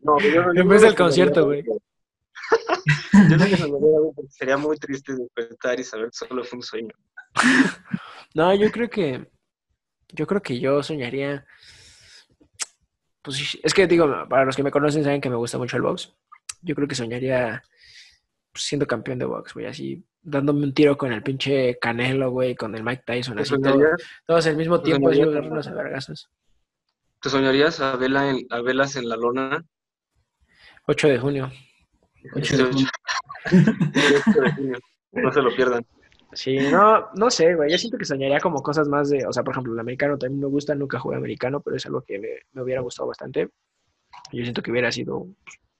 [0.00, 1.62] No, yo, En no vez me del concierto, güey.
[3.12, 6.56] Yo no me soñaría, güey, porque sería muy triste despertar y saber que solo fue
[6.58, 6.94] un sueño.
[8.34, 9.28] No, yo creo que.
[10.12, 11.44] Yo creo que yo soñaría.
[13.22, 15.76] Pues sí, es que digo, para los que me conocen saben que me gusta mucho
[15.76, 16.12] el box.
[16.62, 17.62] Yo creo que soñaría
[18.52, 22.54] pues, siendo campeón de box, güey, así dándome un tiro con el pinche Canelo, güey,
[22.54, 23.80] con el Mike Tyson, ¿Te así todo-
[24.26, 26.30] todos al mismo tiempo, a con- vergazos.
[27.22, 29.64] te soñarías a, vela en, a velas en la lona?
[30.86, 31.52] 8 de junio.
[32.34, 32.88] Ocho de Este, junio.
[34.26, 34.78] 8 de junio.
[35.12, 35.86] No se lo pierdan.
[36.32, 37.70] Sí, no, no sé, güey.
[37.70, 40.40] Yo siento que soñaría como cosas más de, o sea, por ejemplo, el americano también
[40.40, 43.48] me gusta, nunca jugué americano, pero es algo que me, me hubiera gustado bastante.
[44.32, 45.26] Yo siento que hubiera sido,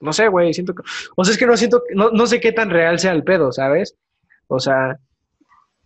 [0.01, 0.83] no sé, güey, siento que,
[1.17, 3.23] o sea, es que no siento, que- no, no sé qué tan real sea el
[3.25, 3.97] pedo, ¿sabes?
[4.49, 4.99] O sea,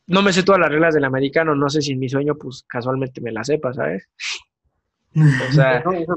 [0.06, 2.64] no me sé todas las reglas del americano, no sé si en mi sueño, pues,
[2.68, 4.08] casualmente me las sepa, ¿sabes?
[5.48, 6.14] O sea, No, o sea,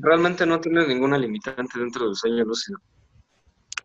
[0.00, 2.78] realmente no tienes ninguna limitante dentro del sueño lúcido.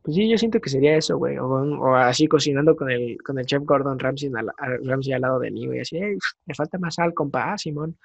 [0.03, 3.37] Pues sí, yo siento que sería eso, güey, o, o así cocinando con el, con
[3.39, 6.55] el chef Gordon Ramsay, al, al- Ramsay al lado de mí, güey, así, "Ey, me
[6.55, 7.95] falta más sal, compa, ah, Simón,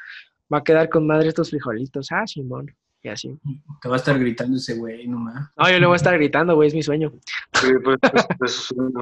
[0.52, 2.66] va a quedar con madre estos frijolitos, ah, Simón,
[3.02, 3.38] y así.
[3.82, 5.50] Te va a estar gritando ese güey, nomás.
[5.56, 7.12] No, yo le voy a estar gritando, güey, es mi sueño.
[7.54, 8.92] Sí, pues, pues, pues, un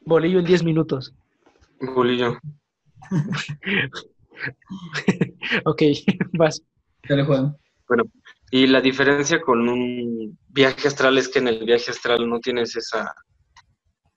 [0.00, 1.14] Bolillo en 10 minutos.
[1.94, 2.36] bolillo.
[5.64, 5.82] ok,
[6.38, 6.62] vas.
[7.08, 7.56] Dale, Juan.
[8.50, 12.76] Y la diferencia con un viaje astral es que en el viaje astral no tienes
[12.76, 13.12] esa...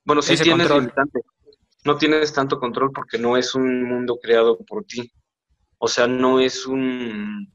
[0.04, 1.22] Bueno, sí Ese tienes limitante.
[1.86, 5.12] No tienes tanto control porque no es un mundo creado por ti.
[5.78, 7.52] O sea, no es un...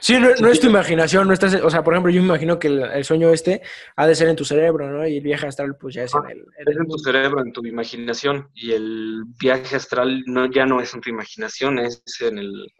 [0.00, 2.58] Sí, no, no es tu imaginación, no estás, o sea, por ejemplo, yo me imagino
[2.58, 3.62] que el, el sueño este
[3.96, 5.06] ha de ser en tu cerebro, ¿no?
[5.06, 7.52] Y el viaje astral, pues ya es en el, en Es en tu cerebro, en
[7.52, 8.48] tu imaginación.
[8.54, 12.72] Y el viaje astral no, ya no es en tu imaginación, es en el...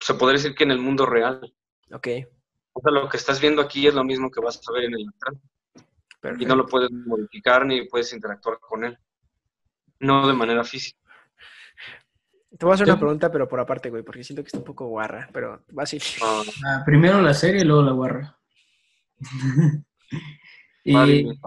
[0.00, 1.54] Se podría decir que en el mundo real.
[1.92, 2.08] Ok,
[2.72, 4.94] O sea, lo que estás viendo aquí es lo mismo que vas a ver en
[4.94, 5.40] el astral.
[6.38, 8.96] Y no lo puedes modificar ni puedes interactuar con él.
[10.00, 10.98] No de manera física.
[12.56, 14.64] Te voy a hacer una pregunta, pero por aparte, güey, porque siento que está un
[14.64, 15.98] poco guarra, pero va así.
[16.22, 18.38] Ah, Ah, primero la serie y luego la guarra.
[20.84, 21.38] y Vale.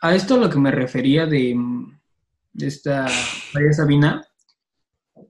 [0.00, 1.56] a esto a lo que me refería de,
[2.52, 3.06] de esta
[3.54, 4.24] María Sabina,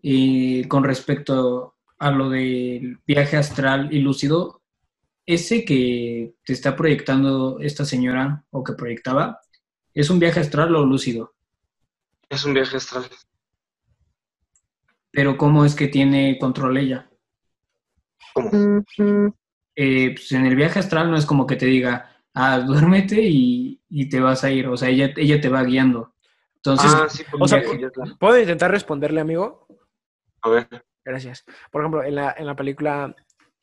[0.02, 4.62] eh, con respecto a lo del viaje astral y lúcido,
[5.26, 9.40] ese que te está proyectando esta señora o que proyectaba,
[9.94, 11.34] ¿es un viaje astral o lúcido?
[12.28, 13.04] es un viaje astral.
[15.10, 17.10] Pero ¿cómo es que tiene control ella?
[18.32, 18.50] ¿Cómo?
[19.74, 23.80] eh, pues en el viaje astral no es como que te diga, ah, duérmete y,
[23.88, 24.68] y te vas a ir.
[24.68, 26.14] O sea, ella, ella te va guiando.
[26.56, 27.62] Entonces, Ah, sí, o sea.
[28.18, 29.66] ¿Puedo intentar responderle, amigo?
[30.42, 30.84] A ver.
[31.04, 31.44] Gracias.
[31.70, 33.14] Por ejemplo, en la, en la película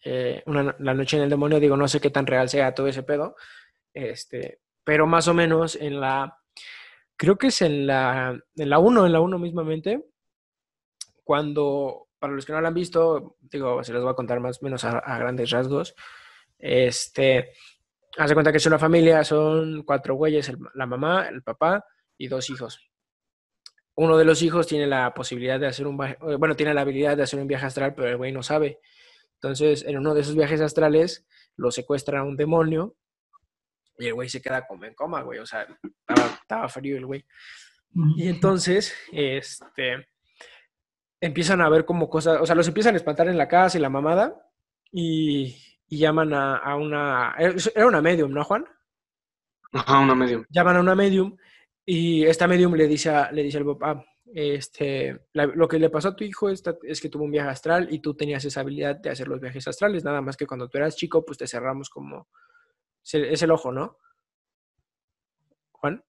[0.04, 2.88] eh, Una- La Noche en el Demonio, digo, no sé qué tan real sea todo
[2.88, 3.36] ese pedo,
[3.93, 6.39] este, pero más o menos en la,
[7.15, 10.06] creo que es en la, en la 1, en la 1 mismamente,
[11.23, 14.62] cuando, para los que no la han visto, digo, se los voy a contar más
[14.62, 15.93] o menos a, grandes rasgos,
[16.58, 17.52] este,
[18.17, 21.84] haz de cuenta que es una familia, son cuatro güeyes, la mamá, el papá
[22.17, 22.89] y dos hijos
[23.98, 27.18] uno de los hijos tiene la posibilidad de hacer un viaje, bueno, tiene la habilidad
[27.18, 28.80] de hacer un viaje astral, pero el güey no sabe.
[29.34, 32.96] Entonces, en uno de esos viajes astrales, lo secuestra un demonio
[33.98, 35.40] y el güey se queda como en coma, güey.
[35.40, 37.26] O sea, estaba, estaba frío el güey.
[38.16, 40.08] Y entonces, este,
[41.20, 43.82] empiezan a ver como cosas, o sea, los empiezan a espantar en la casa y
[43.82, 44.36] la mamada
[44.92, 45.58] y,
[45.88, 48.66] y llaman a, a una, era una medium, ¿no, Juan?
[49.72, 50.46] Ajá, una medium.
[50.50, 51.36] llaman a una medium
[51.89, 55.89] y esta medium le dice, a- le dice al papá, este, la- lo que le
[55.89, 58.60] pasó a tu hijo esta- es que tuvo un viaje astral y tú tenías esa
[58.60, 61.47] habilidad de hacer los viajes astrales, nada más que cuando tú eras chico, pues te
[61.47, 62.28] cerramos como,
[63.13, 63.97] es el ojo, ¿no?
[65.71, 66.04] Juan,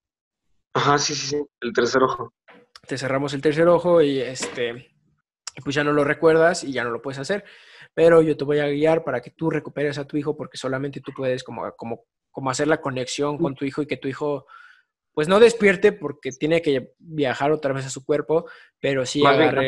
[0.74, 1.42] Ajá, sí, sí, sí.
[1.60, 2.32] El tercer ojo.
[2.86, 4.90] te cerramos el tercer ojo y este,
[5.62, 7.44] pues ya no lo recuerdas y ya no lo puedes hacer,
[7.94, 11.00] pero yo te voy a guiar para que tú recuperes a tu hijo porque solamente
[11.00, 14.46] tú puedes como, como, como hacer la conexión con tu hijo y que tu hijo
[15.18, 18.48] pues no despierte porque tiene que viajar otra vez a su cuerpo,
[18.81, 19.66] pero sí Más agarre.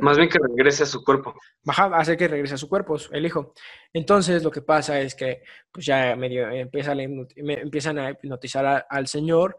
[0.00, 1.36] Más bien que regrese a su cuerpo.
[1.62, 3.54] Baja, hace que regrese a su cuerpo, el hijo.
[3.92, 9.56] Entonces, lo que pasa es que, pues ya medio empiezan a hipnotizar a- al señor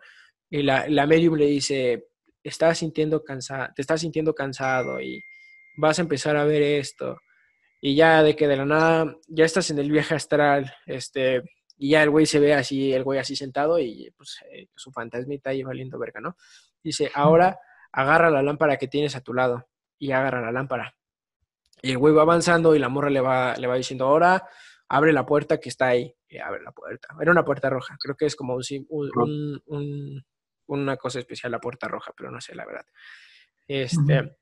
[0.49, 2.09] y la, la medium le dice,
[2.43, 5.23] estás sintiendo cansado, te estás sintiendo cansado y
[5.77, 7.17] vas a empezar a ver esto.
[7.79, 11.43] Y ya de que de la nada, ya estás en el viaje astral, este,
[11.77, 14.91] y ya el güey se ve así, el güey así sentado y pues eh, su
[14.91, 16.37] fantasmita ahí valiendo verga, ¿no?
[16.83, 17.59] Dice, ahora
[17.91, 20.95] agarra la lámpara que tienes a tu lado y agarra la lámpara.
[21.81, 24.47] Y el güey va avanzando y la morra le va, le va diciendo, ahora
[24.87, 26.13] abre la puerta que está ahí.
[26.27, 27.07] Y abre la puerta.
[27.21, 27.95] Era una puerta roja.
[27.99, 30.25] Creo que es como un, un- un- un-
[30.67, 32.85] una cosa especial la puerta roja, pero no sé la verdad.
[33.67, 34.35] Este.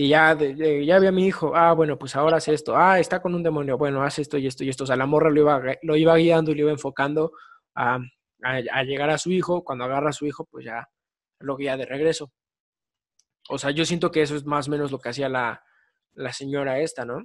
[0.00, 1.54] Y ya, de- ya vi mi hijo.
[1.54, 2.74] Ah, bueno, pues ahora haz esto.
[2.74, 3.76] Ah, está con un demonio.
[3.76, 4.84] Bueno, haz esto y esto y esto.
[4.84, 7.32] O sea, la morra lo iba, lo iba guiando y lo iba enfocando
[7.74, 7.98] a,
[8.86, 9.62] llegar a su hijo.
[9.62, 10.88] Cuando agarra a su hijo, pues ya
[11.40, 12.32] lo guía de regreso.
[13.50, 15.62] O sea, yo siento que eso es más o menos lo que hacía la,
[16.14, 17.22] la señora esta, ¿no?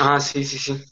[0.00, 0.84] Ah, sí, sí, sí.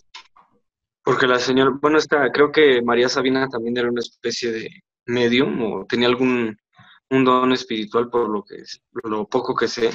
[1.03, 4.71] Porque la señora, bueno, esta, creo que María Sabina también era una especie de
[5.07, 6.57] medium o tenía algún
[7.11, 8.63] don espiritual por lo que
[9.03, 9.91] lo poco que sé,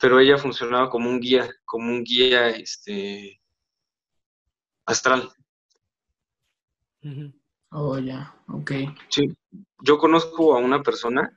[0.00, 3.40] pero ella funcionaba como un guía, como un guía este
[4.86, 5.30] astral.
[7.72, 8.70] Oh, ya, ok.
[9.08, 9.34] Sí,
[9.82, 11.36] yo conozco a una persona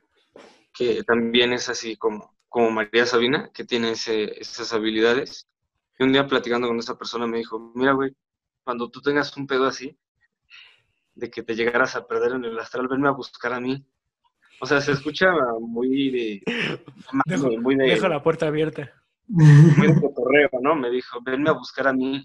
[0.74, 5.48] que también es así como, como María Sabina, que tiene ese- esas habilidades.
[5.98, 8.16] Y un día platicando con esa persona me dijo, mira, güey,
[8.64, 9.98] cuando tú tengas un pedo así,
[11.14, 13.84] de que te llegaras a perder en el astral, venme a buscar a mí.
[14.62, 15.26] O sea, se escucha
[15.60, 16.42] muy de...
[17.26, 18.92] Dejo- muy de, Dejo la puerta abierta.
[19.26, 20.76] muy de cotorreo, ¿no?
[20.76, 22.24] Me dijo, venme a buscar a mí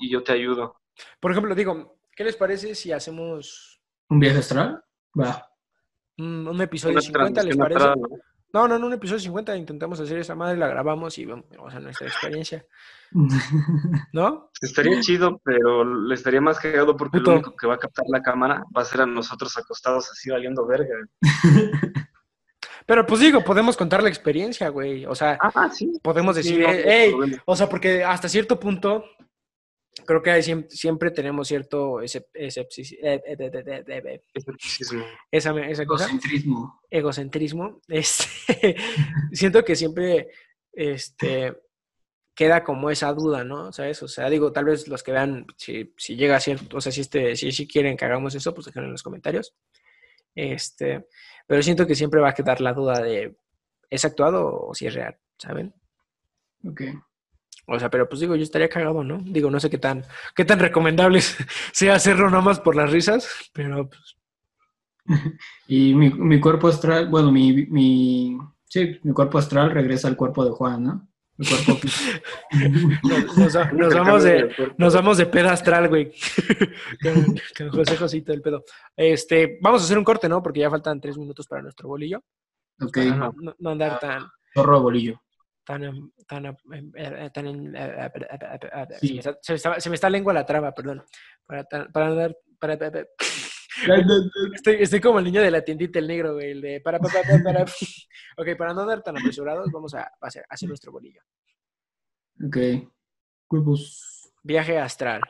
[0.00, 0.80] y yo te ayudo.
[1.20, 4.82] Por ejemplo, digo, ¿qué les parece si hacemos ¿Un viaje astral?
[5.18, 5.48] Va.
[6.18, 7.76] un, un episodio Una 50, les parece?
[7.78, 8.08] astral, ¿no?
[8.52, 11.80] No, no, no, un episodio 50, intentamos hacer esa madre, la grabamos y vamos a
[11.80, 12.64] nuestra experiencia,
[14.12, 14.50] ¿no?
[14.60, 17.30] Estaría chido, pero le estaría más cagado porque Puto.
[17.30, 20.30] lo único que va a captar la cámara va a ser a nosotros acostados así
[20.30, 20.94] valiendo verga.
[22.84, 25.06] Pero pues digo, podemos contar la experiencia, güey.
[25.06, 26.00] O sea, Ah, sí.
[26.02, 27.42] podemos Sí, decir, no, eh, no hey, problema.
[27.46, 29.04] o sea, porque hasta cierto punto,
[30.06, 32.06] creo que siempre, tenemos cierto de-
[33.84, 35.04] de- Escepticismo.
[35.30, 36.04] esa, esa cosa.
[36.06, 36.80] Egocentrismo.
[36.90, 38.76] egocentrismo, este,
[39.32, 40.28] siento que siempre
[40.72, 41.54] este,
[42.34, 43.72] queda como esa duda, ¿no?
[43.72, 44.02] ¿Sabes?
[44.02, 46.90] O sea, digo, tal vez los que vean, si, si llega a cierto, o sea,
[46.92, 49.54] si, este, si, si quieren que hagamos eso, pues déjenlo en los comentarios.
[50.34, 51.06] Este,
[51.46, 53.36] pero siento que siempre va a quedar la duda de,
[53.90, 55.18] ¿es actuado o si es real?
[55.36, 55.74] ¿Saben?
[56.64, 56.82] Ok.
[57.66, 59.20] O sea, pero pues digo, yo estaría cagado, ¿no?
[59.24, 61.20] Digo, no sé qué tan, qué tan recomendable
[61.72, 64.16] sea hacerlo nomás por las risas, pero pues,
[65.68, 70.44] Y mi, mi cuerpo astral, bueno, mi, mi, sí, mi cuerpo astral regresa al cuerpo
[70.44, 71.08] de Juan, ¿no?
[71.38, 71.78] Mi cuerpo
[73.02, 76.12] nos, nos- nos vamos de, Nos vamos de peda astral, güey.
[77.02, 78.64] con, con José Josito el pedo.
[78.96, 80.42] Este, vamos a hacer un corte, ¿no?
[80.42, 82.22] Porque ya faltan tres minutos para nuestro bolillo.
[82.80, 85.22] Ok, Para no, no- no andar tan, zorro de bolillo.
[85.64, 86.56] Tan, tan,
[87.32, 87.74] tan
[89.00, 89.20] Sí.
[89.22, 91.04] se, me está, se me está- lengua la traba, perdón.
[91.46, 93.06] Para, para andar, para, para- para-
[94.54, 97.22] estoy, estoy como el niño de la tiendita, el negro, güey, el de para, para,
[97.22, 97.64] para, para.
[98.38, 101.20] Ok, para no andar tan apresurados, vamos a hacer, hacer nuestro bolillo.
[102.46, 102.56] Ok.
[103.46, 104.32] Cuerpos.
[104.42, 105.20] Viaje astral.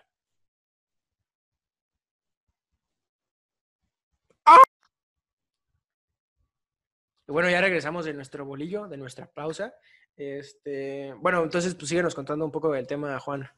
[7.29, 9.75] Y Bueno, ya regresamos de nuestro bolillo, de nuestra pausa.
[10.17, 13.49] Este, bueno, entonces pues síguenos contando un poco del tema, Juan.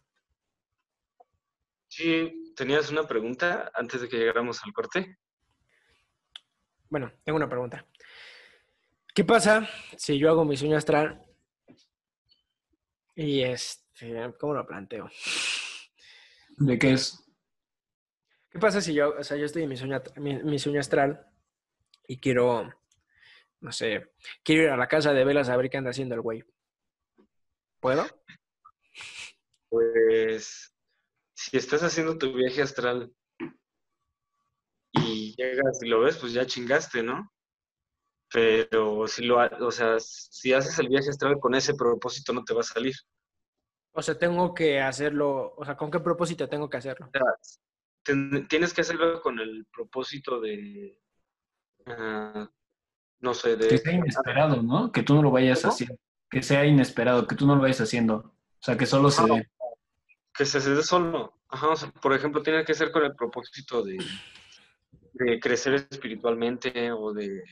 [1.88, 5.18] Sí, tenías una pregunta antes de que llegáramos al corte.
[6.88, 7.86] Bueno, tengo una pregunta.
[9.14, 11.24] ¿Qué pasa si yo hago mi sueño astral
[13.14, 15.08] y este, ¿cómo lo planteo?
[16.56, 17.20] ¿De qué es?
[18.50, 21.26] ¿Qué pasa si yo, o sea, yo estoy en mi sueño, mi sueño astral
[22.06, 22.72] y quiero,
[23.64, 26.20] no sé, quiero ir a la casa de velas a ver qué anda haciendo el
[26.20, 26.44] güey?
[27.80, 28.04] ¿Puedo?
[29.70, 30.74] Pues,
[31.34, 33.10] si estás haciendo tu viaje astral
[34.92, 37.32] y llegas y lo ves, pues ya chingaste, ¿no?
[38.30, 42.52] Pero si lo, o sea, si haces el viaje astral con ese propósito, no te
[42.52, 42.94] va a salir.
[43.92, 47.06] O sea, tengo que hacerlo, o sea, ¿con qué propósito tengo que hacerlo?
[47.06, 47.58] O sea,
[48.02, 51.00] ten- tienes que hacerlo con el propósito de,
[51.86, 52.50] ah,
[53.20, 53.78] no sé, Que de...
[53.78, 54.92] sea inesperado, ¿no?
[54.92, 55.72] Que tú no lo vayas ¿Cómo?
[55.72, 55.96] haciendo.
[56.30, 58.16] Que sea inesperado, que tú no lo vayas haciendo.
[58.16, 59.48] O sea, que solo se dé.
[60.34, 61.38] que se dé solo.
[61.48, 63.96] Ajá, o sea, por ejemplo, tiene que ser con el propósito de,
[65.12, 67.42] de crecer espiritualmente o de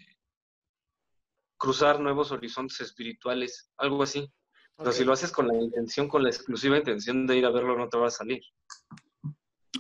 [1.57, 4.29] cruzar nuevos horizontes espirituales, algo así.
[4.77, 7.77] Pero si lo haces con la intención, con la exclusiva intención de ir a verlo,
[7.77, 8.43] no te va a salir.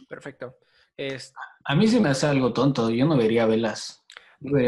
[0.09, 0.55] Perfecto.
[0.97, 1.33] Es-
[1.64, 2.91] A mí se me hace algo tonto.
[2.91, 4.01] Yo no vería velas.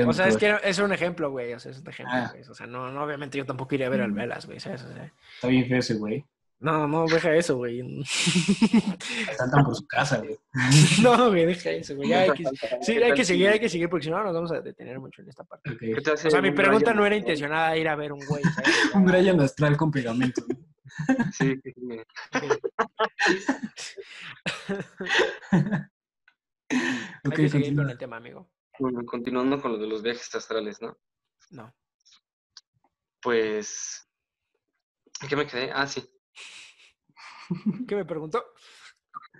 [0.07, 1.53] O sea, es nunca que es un ejemplo, güey.
[1.55, 2.29] O sea, es un ejemplo, Ah.
[2.33, 2.43] güey.
[2.49, 4.61] O sea, no, no, obviamente yo tampoco iría a ver al velas, güey.
[4.61, 4.83] ¿sabes?
[4.85, 6.25] O sea, Está bien feo ese güey.
[6.61, 7.83] no, no, deja eso, güey.
[9.37, 10.39] Saltan por su casa, güey.
[11.03, 12.09] no, güey, deja eso, güey.
[12.09, 12.45] Ya hay que,
[12.81, 14.99] sí, ¿Qué hay que seguir, hay que seguir, porque si no nos vamos a detener
[15.01, 15.70] mucho en esta parte.
[15.70, 15.79] Ok.
[15.81, 18.12] ¿Qué te hace O sea, mi un pregunta Brian no era intencionada ir a ver
[18.12, 18.70] un güey, ¿sabes?
[18.95, 20.43] Un Brian astral con pegamento.
[21.33, 21.99] Sí, sí, sí.
[26.70, 27.93] Hay Ok, que seguir con continúa.
[27.93, 28.49] el tema, amigo.
[28.79, 30.97] Bueno, continuando con lo de los viajes astrales, ¿no?
[31.51, 31.75] No.
[33.20, 34.09] Pues.
[35.22, 35.70] ¿en qué me quedé?
[35.72, 36.09] Ah, sí.
[37.89, 38.45] ¿Qué me preguntó?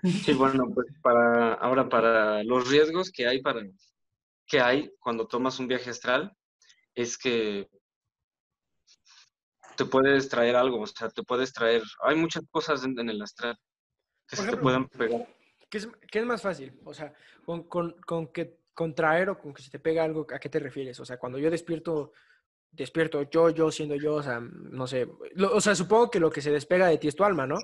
[0.03, 3.61] Sí, bueno, pues para ahora para los riesgos que hay para
[4.45, 6.35] que hay cuando tomas un viaje astral
[6.93, 7.67] es que
[9.75, 13.21] te puedes traer algo, o sea, te puedes traer, hay muchas cosas en, en el
[13.21, 13.57] astral
[14.27, 15.35] que Por se te ejemplo, pueden pegar.
[15.69, 16.79] ¿Qué es, qué es más fácil?
[16.85, 17.13] O sea,
[17.43, 20.59] con, con, con que contraer o con que se te pega algo, ¿a qué te
[20.59, 20.99] refieres?
[20.99, 22.11] O sea, cuando yo despierto,
[22.69, 26.29] despierto yo, yo siendo yo, o sea, no sé, lo- o sea, supongo que lo
[26.29, 27.55] que se despega de ti es tu alma, ¿no?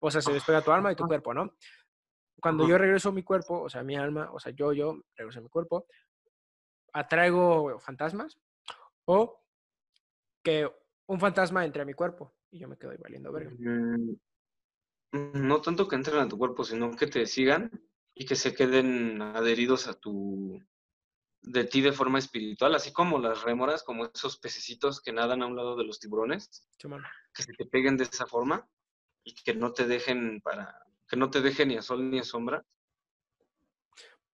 [0.00, 1.56] O sea, se despega tu alma y tu cuerpo, ¿no?
[2.40, 5.38] Cuando yo regreso a mi cuerpo, o sea, mi alma, o sea, yo, yo, regreso
[5.38, 5.86] a mi cuerpo,
[6.92, 8.38] atraigo fantasmas
[9.06, 9.40] o
[10.42, 10.70] que
[11.06, 13.50] un fantasma entre a mi cuerpo y yo me quedo ahí valiendo verga.
[13.52, 14.14] Mm,
[15.12, 17.70] No tanto que entren a tu cuerpo, sino que te sigan
[18.14, 20.62] y que se queden adheridos a tu
[21.42, 25.46] de ti de forma espiritual, así como las rémoras, como esos pececitos que nadan a
[25.46, 26.66] un lado de los tiburones.
[27.34, 28.66] Que se te peguen de esa forma
[29.24, 32.24] y que no te dejen para que no te dejen ni a sol ni a
[32.24, 32.64] sombra.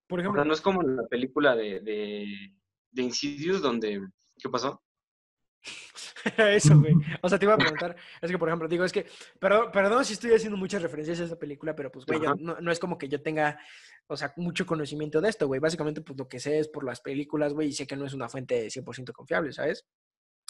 [0.08, 2.54] Por O ejemplo, sea, no es como la película de, de,
[2.92, 4.08] de Insidious donde
[4.38, 4.84] ¿qué pasó?
[6.38, 6.93] Eso, güey.
[7.22, 9.05] O sea, te iba a preguntar, es que, por ejemplo, digo, es que,
[9.39, 12.60] perdón, perdón si estoy haciendo muchas referencias a esa película, pero pues, güey, yo- no,
[12.60, 13.60] no es como que yo tenga,
[14.07, 15.60] o sea, mucho conocimiento de esto, güey.
[15.60, 18.14] Básicamente, pues, lo que sé es por las películas, güey, y sé que no es
[18.14, 19.86] una fuente 100% confiable, ¿sabes?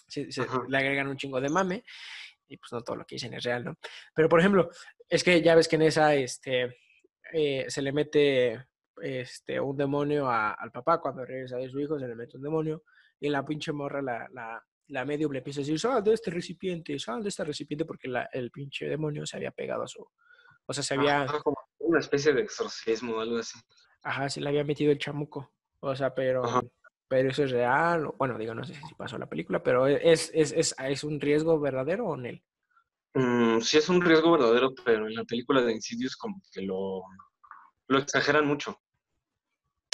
[0.08, 0.64] Se, se- Ajá.
[0.68, 1.84] le agregan un chingo de mame
[2.48, 3.78] y pues no todo lo que dicen es real, ¿no?
[4.16, 4.70] Pero, por ejemplo,
[5.08, 6.78] es que ya ves que en esa, este,
[7.32, 8.66] eh, se le mete,
[9.02, 12.44] este, un demonio a- al papá cuando regresa de su hijo, se le mete un
[12.44, 12.84] demonio
[13.20, 16.32] y la pinche morra, la, la, la medium le empieza a decir, sal de este
[16.32, 20.06] recipiente, sal de este recipiente, porque la- el pinche demonio se había pegado a su,
[20.66, 23.58] o sea, se había, como una especie de exorcismo o algo así.
[24.04, 26.62] ajá, se le había metido el chamuco, o sea, pero, Ajá.
[27.08, 30.52] pero eso es real, bueno, digo, no sé si pasó la película, pero es, es,
[30.52, 32.30] es, es un riesgo verdadero o no?
[33.14, 37.02] Mm, sí es un riesgo verdadero, pero en la película de Insidious como que lo,
[37.88, 38.80] lo exageran mucho.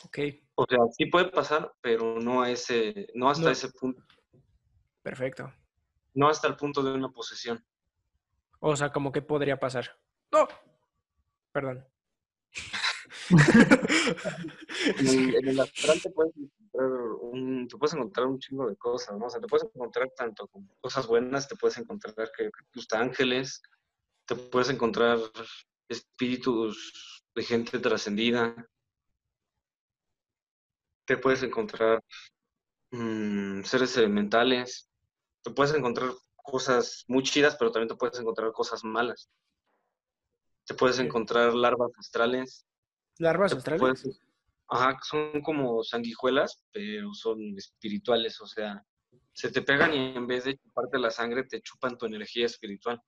[0.03, 0.19] Ok,
[0.55, 3.51] O sea, sí puede pasar, pero no a ese, no hasta No.
[3.51, 4.03] ese punto,
[5.05, 5.53] perfecto.
[6.15, 7.63] no hasta el punto de una posesión.
[8.59, 9.85] O sea, como que podría pasar.
[10.31, 10.47] No,
[11.51, 11.85] perdón.
[14.97, 16.91] En el, en el astral te puedes encontrar
[17.21, 19.25] un, te puedes encontrar un chingo de cosas, ¿no?
[19.25, 20.49] O sea, te puedes encontrar tanto
[20.79, 23.61] cosas buenas, te puedes encontrar que, que ángeles,
[24.25, 25.19] te puedes encontrar
[25.87, 28.67] espíritus de gente trascendida,
[31.05, 32.03] te puedes encontrar
[32.91, 34.89] mm, seres elementales,
[35.45, 39.29] te puedes encontrar cosas muy chidas, pero también te puedes encontrar cosas malas.
[40.65, 42.65] Te puedes encontrar larvas astrales,
[43.19, 43.79] Larvas astrales.
[43.79, 44.19] puedes-
[44.67, 48.83] Ajá, son como sanguijuelas, pero son espirituales, o sea,
[49.33, 52.99] se te pegan y en vez de chuparte la sangre, te chupan tu energía espiritual.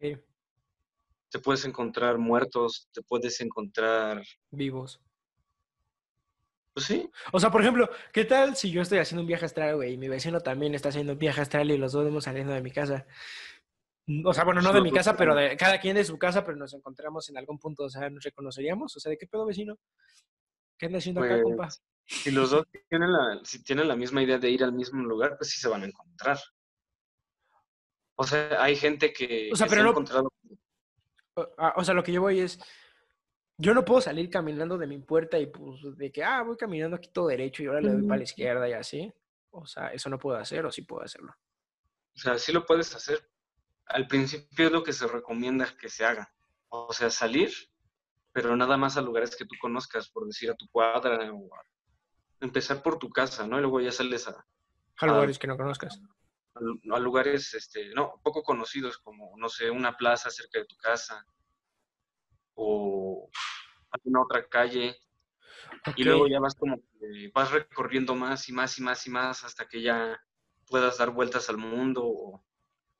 [0.00, 0.20] Ok,
[1.30, 4.22] Te puedes encontrar muertos, te puedes encontrar,
[4.52, 5.00] Vivos.
[6.74, 9.76] Pues sí, O sea, por ejemplo, ¿qué tal si yo estoy haciendo un viaje astral,
[9.76, 12.52] güey, y mi vecino también está haciendo un viaje astral y los dos vamos saliendo
[12.52, 13.06] de mi casa?
[14.06, 16.44] Mm, O sea, bueno, no de mi casa, pero de cada quien de su casa,
[16.44, 18.96] pero nos encontramos en algún punto, o sea, nos reconoceríamos.
[18.96, 19.76] O sea, ¿de qué pedo, vecino?
[20.78, 21.68] ¿Qué anda haciendo acá, Pues, compa?
[22.04, 25.36] si los dos tienen la, si tienen la misma idea de ir al mismo lugar,
[25.38, 26.38] pues sí se van a encontrar.
[28.16, 30.32] O sea, hay gente que, O sea, que pero se ha encontrado
[31.34, 32.58] O, ah, o sea, lo que yo voy es,
[33.58, 36.96] yo no puedo salir caminando de mi puerta y pues de que, ah, voy caminando
[36.96, 39.12] aquí todo derecho y ahora le doy para la izquierda y así.
[39.50, 41.34] O sea, eso no puedo hacer o sí puedo hacerlo.
[42.14, 43.28] O sea, sí lo puedes hacer.
[43.86, 46.32] Al principio es lo que se recomienda que se haga.
[46.68, 47.52] O sea, salir,
[48.32, 51.64] pero nada más a lugares que tú conozcas, por decir a tu cuadra o a-
[52.40, 53.58] empezar por tu casa, ¿no?
[53.58, 54.44] Y luego ya sales a,
[54.98, 56.00] A lugares que no conozcas.
[56.54, 60.76] a a lugares, este, no, poco conocidos, como, no sé, una plaza cerca de tu
[60.76, 61.24] casa
[62.54, 63.28] o
[63.90, 64.96] alguna otra calle.
[65.96, 69.44] Y luego ya vas como que vas recorriendo más y más y más y más
[69.44, 70.20] hasta que ya
[70.68, 72.44] puedas dar vueltas al mundo o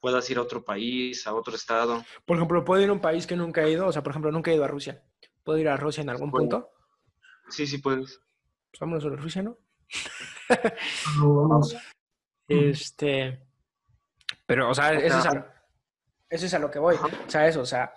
[0.01, 2.05] puedas ir a otro país, a otro estado.
[2.27, 3.87] Por ejemplo, ¿puedo ir a un país que nunca he ido?
[3.87, 5.03] O sea, por ejemplo, nunca he ido a Rusia.
[5.45, 6.71] ¿Puedo ir a Rusia en algún punto?
[7.49, 8.21] Sí, sí puedes.
[8.71, 9.59] Pues vámonos a Rusia, ¿no?
[11.19, 11.77] Vamos.
[12.49, 13.41] Este,
[14.45, 15.65] pero, o sea, eso es, a,
[16.29, 16.97] eso es a lo que voy.
[16.97, 17.95] O sea, eso, o sea,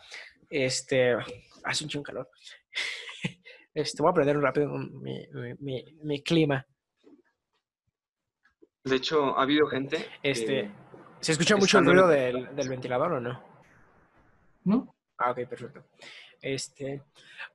[0.64, 1.16] este,
[1.64, 2.30] hace un chingo calor.
[3.74, 6.66] Este, voy a prender rápido mi, mi, mi, mi clima.
[8.86, 9.98] De hecho, ha habido gente.
[10.24, 10.72] Este,
[11.20, 13.44] ¿se escucha mucho el ruido en- del, del ventilador o no?
[14.64, 14.96] ¿No?
[15.18, 15.84] Ah, ok, perfecto.
[16.42, 17.04] Este,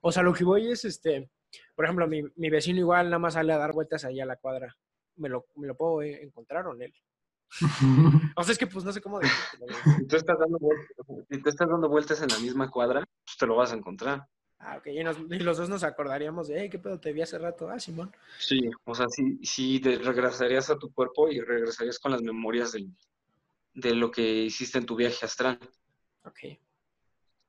[0.03, 1.31] o sea, lo que voy es, este,
[1.75, 4.37] por ejemplo, mi, mi vecino igual nada más sale a dar vueltas allá a la
[4.37, 4.77] cuadra.
[5.17, 6.85] ¿Me lo, me lo puedo eh, encontrar o no?
[8.37, 9.97] O sea, es que pues no sé cómo decírtelo, güey.
[9.99, 10.87] Si tú estás dando vueltas,
[11.29, 14.27] si tú estás dando vueltas en la misma cuadra, pues te lo vas a encontrar.
[14.59, 17.23] Ah, ok, y, nos- y los dos nos acordaríamos de, hey, ¿qué pedo te vi
[17.23, 17.69] hace rato?
[17.69, 18.15] Ah, Simón.
[18.39, 22.73] Sí, o sea, sí, sí te regresarías a tu cuerpo y regresarías con las memorias
[22.73, 22.87] de,
[23.75, 25.59] de lo que hiciste en tu viaje astral.
[26.25, 26.39] Ok.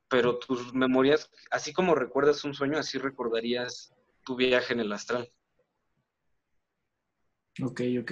[0.10, 3.93] Pero tus memorias, así como recuerdas un sueño, así recordarías
[4.26, 5.32] tu viaje en el astral.
[7.62, 8.12] Ok, ok.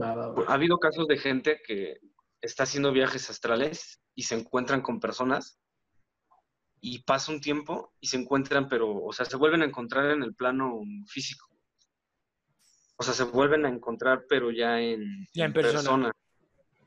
[0.00, 0.44] Va, va, va.
[0.48, 1.98] Ha habido casos de gente que
[2.40, 5.60] está haciendo viajes astrales y se encuentran con personas
[6.80, 10.22] y pasa un tiempo y se encuentran, pero, o sea, se vuelven a encontrar en
[10.24, 11.46] el plano físico.
[12.96, 16.12] O sea, se vuelven a encontrar, pero ya en, Ya en persona.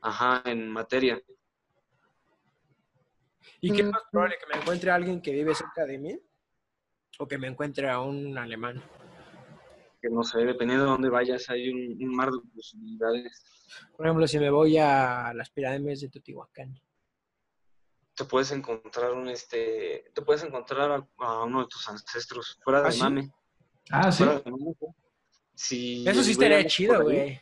[0.02, 1.20] Ajá, en materia.
[3.60, 6.18] ¿Y qué es más probable que me encuentre a alguien que vive cerca de mí?
[7.18, 8.82] ¿O que me encuentre a un alemán?
[10.06, 13.42] Que no sé, dependiendo de dónde vayas, hay un, un mar de posibilidades.
[13.96, 16.80] Por ejemplo, si me voy a las pirámides de Teotihuacán.
[18.14, 22.82] Te puedes encontrar un este, te puedes encontrar a, a uno de tus ancestros, fuera
[22.82, 23.00] de ¿Ah, sí?
[23.00, 23.32] mame.
[23.90, 24.22] Ah, sí.
[24.22, 24.74] Fuera de mame.
[25.56, 27.40] Si Eso sí estaría chido, güey.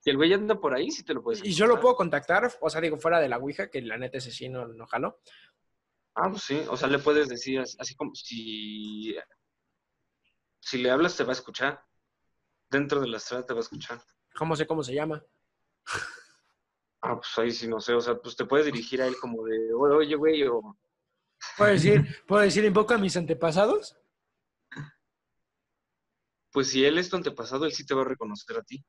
[0.00, 1.82] Si el güey anda por ahí, sí te lo puedes Y yo lo encontrar.
[1.82, 4.66] puedo contactar, o sea, digo, fuera de la Ouija, que la neta ese sí no,
[4.66, 5.20] no jalo.
[6.14, 9.14] Ah, pues sí, o sea, le puedes decir as- así como si,
[10.60, 11.84] si le hablas te va a escuchar.
[12.70, 14.02] Dentro de la estrada te va a escuchar.
[14.36, 15.24] ¿Cómo sé cómo se llama?
[17.00, 19.44] Ah, pues ahí sí, no sé, o sea, pues te puedes dirigir a él como
[19.44, 20.76] de, "Oye, oye, güey, o
[21.56, 23.96] ¿Puedo decir, ¿puedo decir invoca a mis antepasados?
[26.50, 28.84] pues si él es tu antepasado, él sí te va a reconocer a ti.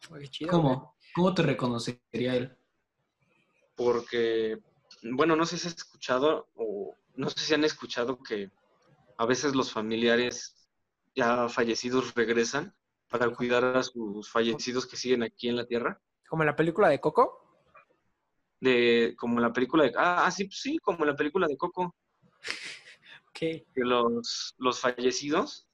[0.00, 0.74] Qué chido, güey.
[0.74, 0.96] ¿Cómo?
[1.14, 2.58] ¿Cómo te reconocería él?
[3.74, 4.58] Porque,
[5.02, 8.50] bueno, no sé si has escuchado o no sé si han escuchado que
[9.16, 10.57] a veces los familiares
[11.18, 12.72] ya fallecidos regresan
[13.08, 16.00] para cuidar a sus fallecidos que siguen aquí en la tierra.
[16.28, 17.44] Como en la película de Coco.
[18.60, 21.94] De, como la película de, ah, ah, sí, pues sí, como la película de Coco.
[23.32, 25.68] Que que los, los fallecidos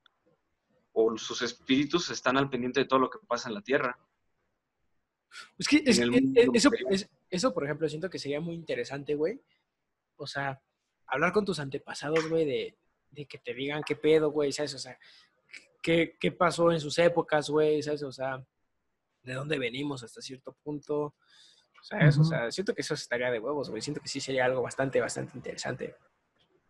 [0.92, 3.99] o sus espíritus están al pendiente de todo lo que pasa en la tierra.
[5.59, 6.70] Es que es- En es- eso,
[7.30, 9.40] eso, por ejemplo, siento que sería muy interesante, güey.
[10.16, 10.61] O sea,
[11.07, 12.78] hablar con tus antepasados, güey, de,
[13.11, 14.74] de que te digan qué pedo, güey, ¿sabes?
[14.74, 14.99] O sea,
[15.85, 18.03] qué, qué pasó en sus épocas, güey, ¿sabes?
[18.03, 18.43] O sea,
[19.22, 21.14] de dónde venimos hasta cierto punto.
[21.82, 22.16] ¿Sabes?
[22.16, 22.30] O Ujú.
[22.30, 23.82] sea, siento que eso estaría de huevos, güey.
[23.82, 25.95] Siento que sí sería algo bastante, bastante interesante.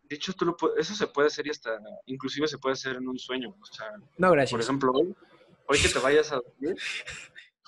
[0.02, 3.06] De hecho, tú lo eso se puede hacer y hasta, inclusive se puede hacer en
[3.08, 3.54] un sueño.
[3.60, 4.50] O sea, No, gracias.
[4.50, 5.14] por ejemplo, hoy,
[5.68, 6.76] hoy que te vayas a dormir,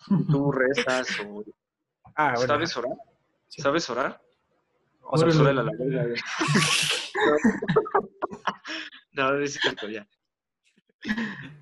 [0.30, 1.44] tú rezas o...
[2.16, 2.48] ah, bueno.
[2.48, 2.92] ¿Sabes orar?
[3.48, 3.62] Sí.
[3.62, 4.20] ¿Sabes orar?
[5.02, 5.62] O sea, a la.
[9.12, 10.06] No, no es cierto, ya.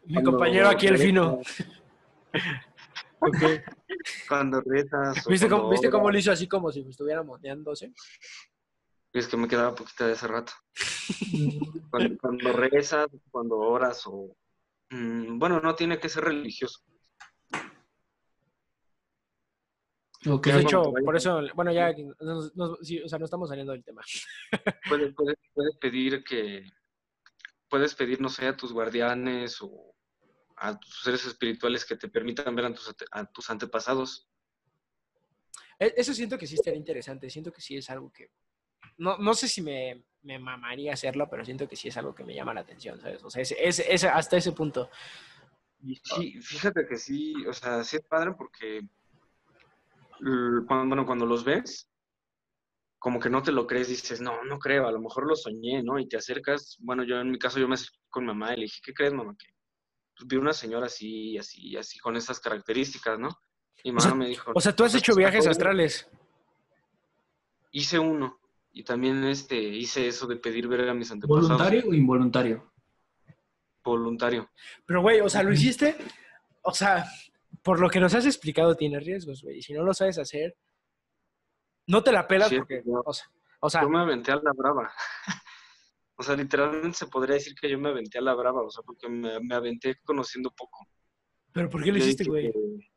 [0.06, 1.40] Mi compañero aquí, el fino.
[3.20, 3.38] Ok.
[4.28, 7.94] Cuando rezas o ¿Viste cuando cómo, ¿viste cómo lo hizo así como si estuviera moneándose?
[9.14, 10.52] Es que me quedaba poquita de hace rato.
[11.90, 14.36] Cuando, cuando rezas, cuando oras o...
[14.90, 16.80] mm, bueno, no tiene que ser religioso.
[20.26, 20.46] Ok.
[20.48, 23.84] De hecho, por eso, bueno, ya, nos- nos- sí, o sea, no estamos saliendo del
[23.84, 24.02] tema.
[24.88, 26.68] Puedes, puedes, puedes pedir que...
[27.68, 29.94] Puedes pedir, no sé, a tus guardianes o
[30.56, 34.28] a tus seres espirituales que te permitan ver a tus, ante- a tus antepasados.
[35.78, 38.30] E- Eso siento que sí estaría interesante, siento que sí es algo que...
[38.98, 42.22] No, no sé si me, me mamaría hacerlo, pero siento que sí es algo que
[42.24, 43.24] me llama la atención, ¿sabes?
[43.24, 44.88] O sea, ese, ese- ese- hasta ese punto.
[45.82, 48.82] Y sí, fíjate que sí, o sea, sí es padre porque
[50.66, 51.88] cuando, bueno, cuando los ves,
[53.04, 55.82] como que no te lo crees, dices, no, no creo, a lo mejor lo soñé,
[55.82, 55.98] ¿no?
[55.98, 58.56] Y te acercas, bueno, yo en mi caso yo me acerqué con mi mamá y
[58.56, 59.36] le dije, ¿qué crees, mamá?
[59.38, 59.44] Que
[60.16, 63.28] pues, vi una señora así, así, así, con estas características, ¿no?
[63.82, 66.08] Y mamá sea, me dijo, O sea, tú has "Pues, hecho viajes astrales.
[67.72, 68.40] Hice uno,
[68.72, 71.50] y también este, hice eso de pedir ver a mis antepasados.
[71.50, 72.72] ¿Voluntario o involuntario?
[73.84, 74.48] Voluntario.
[74.86, 75.94] Pero, güey, o sea, lo hiciste,
[76.62, 77.04] o sea,
[77.62, 79.58] por lo que nos has explicado, tiene riesgos, güey.
[79.58, 80.56] Y si no lo sabes hacer,
[81.86, 83.26] no te la pelas Sí, porque, yo- o sea,
[83.60, 84.92] o sea, Yo me aventé a la brava.
[86.16, 88.82] o sea, literalmente se podría decir que yo me aventé a la brava, o sea,
[88.82, 90.86] porque me, me aventé conociendo poco.
[91.52, 92.52] ¿pero por qué lo Yo hiciste, güey?
[92.52, 92.90] que-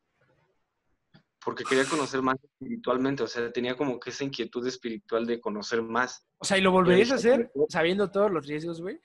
[1.44, 5.82] Porque quería conocer más espiritualmente, o sea, tenía como que esa inquietud espiritual de conocer
[5.82, 6.28] más.
[6.40, 9.00] O sea, ¿y lo volverías a hacer sabiendo todos los riesgos, güey?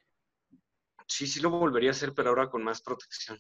[1.07, 3.39] Sí, sí lo volvería a hacer, pero ahora con más protección.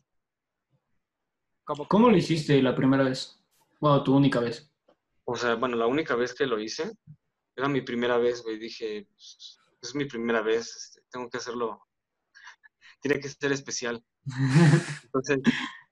[1.64, 3.43] Como, ¿Cómo lo hiciste la primera vez?
[3.80, 4.71] Bueno, tu única vez.
[5.33, 6.93] O sea, bueno, la única vez que lo hice,
[7.57, 8.59] era mi primera vez, güey.
[8.59, 11.80] Dije, pues, es mi primera vez, este, tengo que hacerlo.
[13.01, 14.05] Tiene que ser especial.
[15.05, 15.39] Entonces,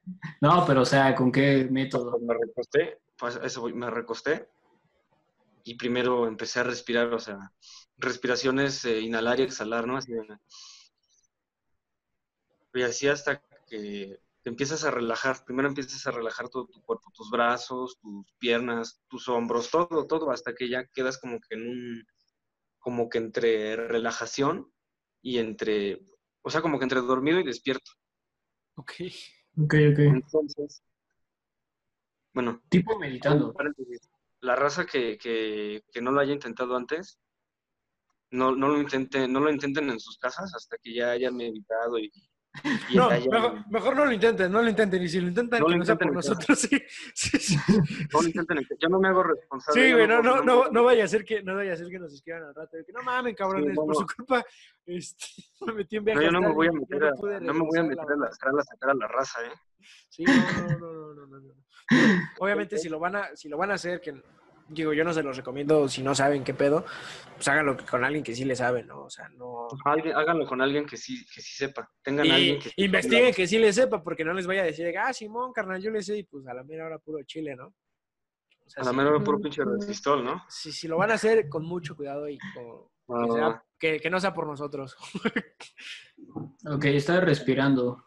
[0.40, 2.18] No, pero o sea, ¿con qué método?
[2.20, 4.48] me recosté, pues eso, me recosté
[5.64, 7.52] y primero empecé a respirar, o sea,
[7.98, 9.96] respiraciones, eh, inhalar y exhalar, ¿no?
[9.96, 10.12] Así
[12.72, 15.44] y así hasta que te empiezas a relajar.
[15.44, 20.30] Primero empiezas a relajar todo tu cuerpo, tus brazos, tus piernas, tus hombros, todo, todo,
[20.30, 22.06] hasta que ya quedas como que en un,
[22.78, 24.72] como que entre relajación
[25.22, 26.00] y entre,
[26.42, 27.90] o sea, como que entre dormido y despierto.
[28.74, 28.92] ok.
[29.58, 29.98] Ok, ok.
[29.98, 30.82] Entonces,
[32.32, 33.54] bueno, Tipo meditando.
[34.40, 37.18] La raza que, que, que no lo haya intentado antes,
[38.30, 41.98] no, no, lo intenten, no lo intenten en sus casas hasta que ya hayan meditado
[41.98, 42.10] y
[42.94, 45.02] No, mejor, mejor no lo intenten, no lo intenten.
[45.02, 46.82] Y si lo intentan, No que lo no sea intenten por nosotros, sí.
[47.14, 47.56] Sí, sí.
[48.12, 49.80] no lo intenten en- yo no me hago responsable.
[49.86, 51.98] Sí, güey, no, no, no, no vaya a ser que, no vaya a ser que
[51.98, 52.76] nos escriban al rato.
[52.84, 54.44] Que no mamen, cabrones, por su culpa,
[54.86, 55.26] este,
[55.66, 57.78] me metí en viaje No, yo no me voy a meter a, no me voy
[57.78, 59.52] a meter la a la a sacar a la raza, ¿eh?
[60.08, 61.54] Sí, no, no, no, no, no, no, no.
[62.40, 64.20] Obviamente, si lo van a, si lo van a hacer, que
[64.72, 66.84] digo, yo no se los recomiendo si no saben qué pedo,
[67.34, 69.02] pues háganlo con alguien que sí le sabe, ¿no?
[69.04, 69.68] O sea, no.
[69.84, 71.90] Alguien- háganlo con alguien que sí, que sí sepa.
[72.02, 74.66] Tengan a alguien que sepa investiguen que sí le sepa, porque no les vaya a
[74.66, 77.56] decir, ah, Simón, carnal, yo le sé, y pues a la mera hora puro chile,
[77.56, 77.66] ¿no?
[77.66, 80.44] O sea, A la sí, mera hora puro pinche resistol, ¿no?
[80.48, 82.64] si, si lo van a hacer, con mucho cuidado y con,
[83.26, 84.96] que, Ah, sea- que- que no sea por nosotros.
[86.66, 88.04] Ok, estás respirando.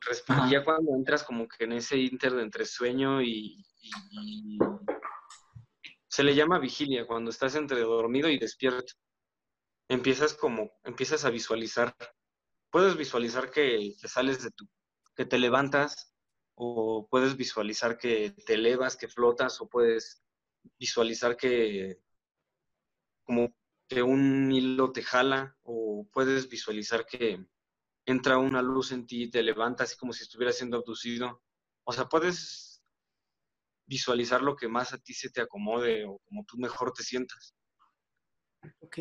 [0.00, 0.46] Respi- Ajá.
[0.46, 4.58] y ya cuando entras como que en ese inter de entre sueño y, y- y-
[6.08, 8.94] se le llama vigilia cuando estás entre dormido y despierto.
[9.88, 11.94] Empiezas como, empiezas a visualizar.
[12.70, 14.66] Puedes visualizar que, sales de tu,
[15.16, 16.14] que te levantas,
[16.54, 20.22] o puedes visualizar que te elevas, que flotas, o puedes
[20.78, 22.00] visualizar que
[23.24, 23.54] como
[23.88, 27.46] que un hilo te jala, o puedes visualizar que,
[28.08, 31.42] entra una luz en ti y te levanta así como si estuvieras siendo abducido.
[31.84, 32.67] O sea, puedes
[33.88, 37.54] visualizar lo que más a ti se te acomode o como tú mejor te sientas.
[38.80, 38.98] ok.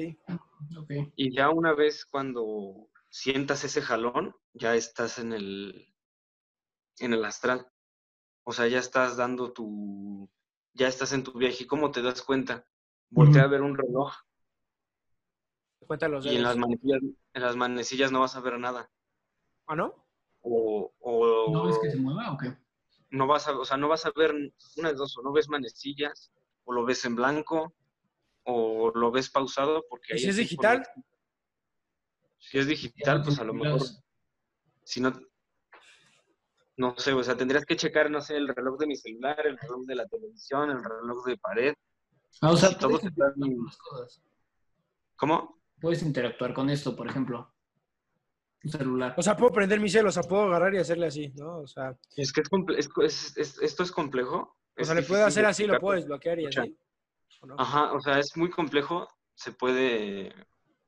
[0.79, 0.91] Ok.
[1.15, 5.93] Y ya una vez cuando sientas ese jalón, ya estás en el,
[6.99, 7.67] en el astral.
[8.43, 10.29] O sea, ya estás dando tu,
[10.73, 11.63] ya estás en tu viaje.
[11.63, 12.65] ¿Y cómo te das cuenta?
[13.09, 14.13] Voltea a ver un reloj
[15.85, 16.47] Cuenta los y en dedos.
[16.47, 17.01] las manecillas,
[17.33, 18.89] en las manecillas no vas a ver nada.
[19.67, 20.05] ¿Ah, no?
[20.41, 22.57] O, o ¿No ves que se mueva o qué?
[23.09, 24.33] No vas a, o sea, no vas a ver
[24.77, 26.31] una de dos, o no ves manecillas,
[26.65, 27.73] o lo ves en blanco,
[28.43, 30.87] o lo ves pausado, porque ¿Y ahí si es digital?
[32.39, 33.81] Si es digital, pues a lo mejor,
[34.83, 35.13] si no,
[36.77, 39.57] no sé, o sea, tendrías que checar, no sé, el reloj de mi celular, el
[39.57, 41.73] reloj de la televisión, el reloj de pared.
[42.41, 44.21] Ah, o sea, Si puedes interactuar con cosas.
[45.15, 45.61] ¿Cómo?
[45.81, 47.51] Puedes interactuar con esto, por ejemplo.
[48.67, 49.13] Un celular.
[49.17, 51.59] O sea, puedo prender mi celo, o sea, puedo agarrar y hacerle así, ¿no?
[51.59, 52.47] O sea, Es que es,
[52.77, 54.37] es- es- es- esto es complejo.
[54.37, 56.61] o es sea le puedo hacer así, lo puedo desbloquear y Escucha.
[56.63, 56.77] así.
[57.41, 57.55] ¿o no?
[57.57, 60.33] Ajá, o sea, es muy complejo, se puede,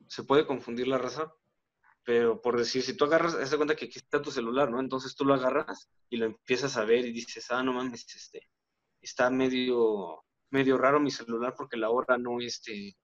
[0.08, 1.32] se puede confundir la raza,
[2.04, 4.80] pero por decir, si tú agarras, haz de cuenta que aquí está tu celular, ¿no?
[4.80, 8.50] Entonces tú lo agarras y lo empiezas a ver y dices, ah, no mames, este,
[9.02, 12.96] está medio, medio raro mi celular porque la hora no, este,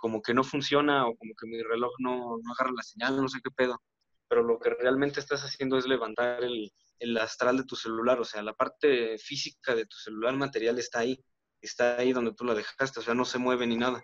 [0.00, 3.28] como que no funciona o como que mi reloj no, no agarra la señal, no
[3.28, 3.80] sé qué pedo.
[4.28, 8.24] Pero lo que realmente estás haciendo es levantar el, el astral de tu celular, o
[8.24, 11.22] sea, la parte física de tu celular material está ahí
[11.62, 14.02] está ahí donde tú la dejaste, o sea, no se mueve ni nada.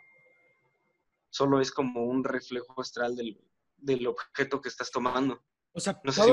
[1.30, 3.38] Solo es como un reflejo astral del,
[3.76, 5.42] del objeto que estás tomando.
[5.72, 6.28] O sea, No sé si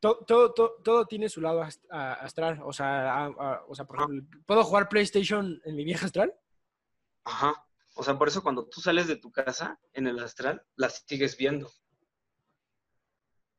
[0.00, 2.60] todo, todo, todo, todo tiene su lado astral.
[2.64, 6.34] O sea, a- a- o sea, por ejemplo, ¿puedo jugar PlayStation en mi vieja astral?
[7.24, 7.66] Ajá.
[7.98, 11.36] O sea, por eso cuando tú sales de tu casa en el astral, la sigues
[11.36, 11.68] viendo.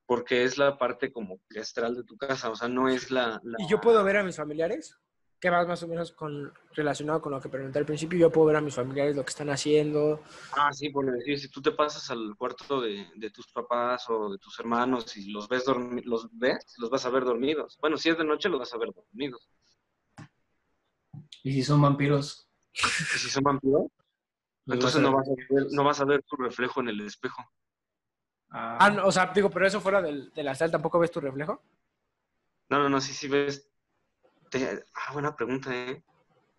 [0.06, 3.42] Porque es la parte como que astral de tu casa, o sea, no es la...
[3.44, 4.98] la- ¿Y yo puedo ver a mis familiares?
[5.42, 8.20] que va más o menos con, relacionado con lo que pregunté al principio.
[8.20, 10.22] Yo puedo ver a mis familiares lo que están haciendo.
[10.52, 14.30] Ah, sí, por decir, si tú te pasas al cuarto de, de tus papás o
[14.34, 15.64] de tus hermanos y los ves,
[16.04, 17.78] los ves, los vas a ver dormidos.
[17.80, 19.50] Bueno, si es de noche, los vas a ver dormidos.
[21.44, 23.84] Y si son vampiros, Y si son vampiros,
[24.76, 27.41] entonces vas no vas, a ver, no vas a ver tu reflejo en el espejo.
[28.49, 31.20] Ah, Ah, no, o sea, digo, pero eso fuera del, del astral, ¿tampoco ves tu
[31.20, 31.61] reflejo?
[32.70, 33.70] No, no, no, sí, sí ves.
[34.49, 36.03] te- Ah, buena pregunta, ¿eh?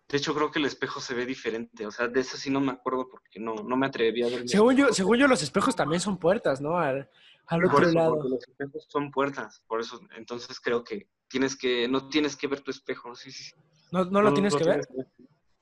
[0.07, 1.85] De hecho, creo que el espejo se ve diferente.
[1.85, 4.41] O sea, de eso sí no me acuerdo porque no, no me atreví a ver.
[4.41, 6.77] mi Según yo, según yo, los espejos también son puertas, ¿no?
[6.77, 7.09] Al,
[7.47, 8.23] al Por otro eso, lado.
[8.23, 9.63] los espejos son puertas.
[9.67, 13.15] Por eso, entonces creo que tienes que, no tienes que ver tu espejo.
[13.15, 13.43] Sí, sí.
[13.45, 13.51] sí.
[13.91, 14.85] ¿No, no lo tienes que ver?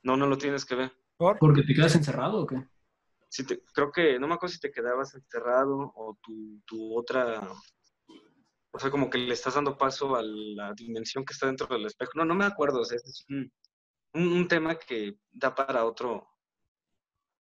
[0.02, 0.92] No, no lo tienes que ver.
[1.20, 1.38] ¿Por?
[1.38, 2.66] ¿Porque te quedas encerrado o qué?
[3.46, 7.46] Te, creo que, no me acuerdo si te quedabas encerrado o tu, tu otra,
[8.72, 11.86] o sea, como que le estás dando paso a la dimensión que está dentro del
[11.86, 12.14] espejo.
[12.16, 13.52] No, no me acuerdo, o sea, es un,
[14.14, 16.26] un, un tema que da para otro,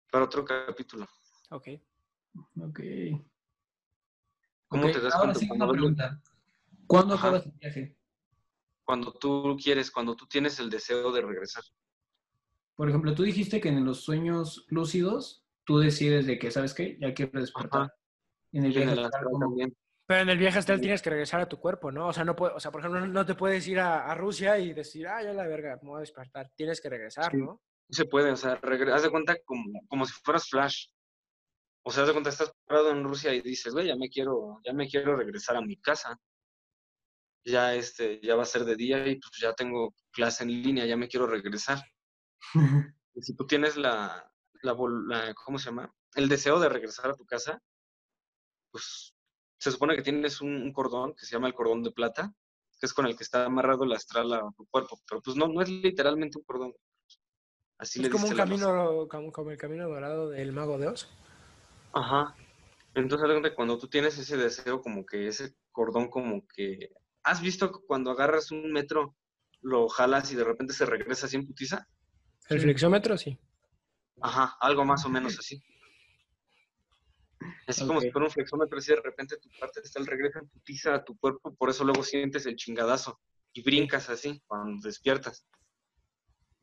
[0.09, 1.05] para otro capítulo.
[1.49, 1.67] Ok.
[2.61, 2.79] Ok.
[4.69, 6.21] ¿Cómo te das ahora cuenta sí cuando una pregunta.
[6.87, 7.97] ¿Cuándo acabas el viaje?
[8.85, 11.65] Cuando tú quieres, cuando tú tienes el deseo de regresar.
[12.75, 16.97] Por ejemplo, tú dijiste que en los sueños lúcidos tú decides de que, ¿sabes qué?
[16.99, 17.81] Ya quiero despertar.
[17.83, 17.93] Ajá.
[18.51, 18.95] En el viaje
[19.39, 19.75] también.
[20.07, 22.07] Pero en el viaje astral tienes que regresar a tu cuerpo, ¿no?
[22.07, 24.57] O sea, no puede, o sea, por ejemplo, no te puedes ir a, a Rusia
[24.59, 26.51] y decir, ah, ya la verga, me voy a despertar.
[26.55, 27.37] Tienes que regresar, Sí.
[27.37, 27.61] ¿no?
[27.89, 28.59] Se puede, o sea,
[28.93, 30.87] haz de cuenta como, como si fueras Flash.
[31.83, 34.59] O sea, haz de cuenta, estás parado en Rusia y dices, güey, ya me quiero,
[34.63, 36.19] ya me quiero regresar a mi casa.
[37.43, 40.85] Ya este, ya va a ser de día y pues ya tengo clase en línea,
[40.85, 41.79] ya me quiero regresar.
[43.17, 44.29] Y si tú tienes la,
[44.61, 45.89] la, ¿cómo se llama?
[46.15, 47.61] El deseo de regresar a tu casa,
[48.71, 49.15] pues
[49.57, 52.33] se supone que tienes un, un cordón que se llama el cordón de plata,
[52.79, 55.47] que es con el que está amarrado el astral a tu cuerpo, pero pues no,
[55.47, 56.73] no es literalmente un cordón.
[57.77, 61.09] Así es le como un camino, como, como el camino dorado del mago de Oz.
[61.93, 62.35] Ajá.
[62.93, 66.89] Entonces, cuando tú tienes ese deseo, como que ese cordón, como que.
[67.23, 69.15] ¿Has visto cuando agarras un metro,
[69.61, 71.87] lo jalas y de repente se regresa así en putiza?
[72.49, 72.63] El Sí.
[72.63, 73.37] flexómetro, sí.
[74.21, 75.61] Ajá, algo más o menos así.
[77.67, 80.47] Así como si fuera un flexómetro, así de repente tu parte está el regreso en
[80.49, 83.19] putiza a tu cuerpo, por eso luego sientes el chingadazo
[83.53, 85.45] y brincas así cuando despiertas.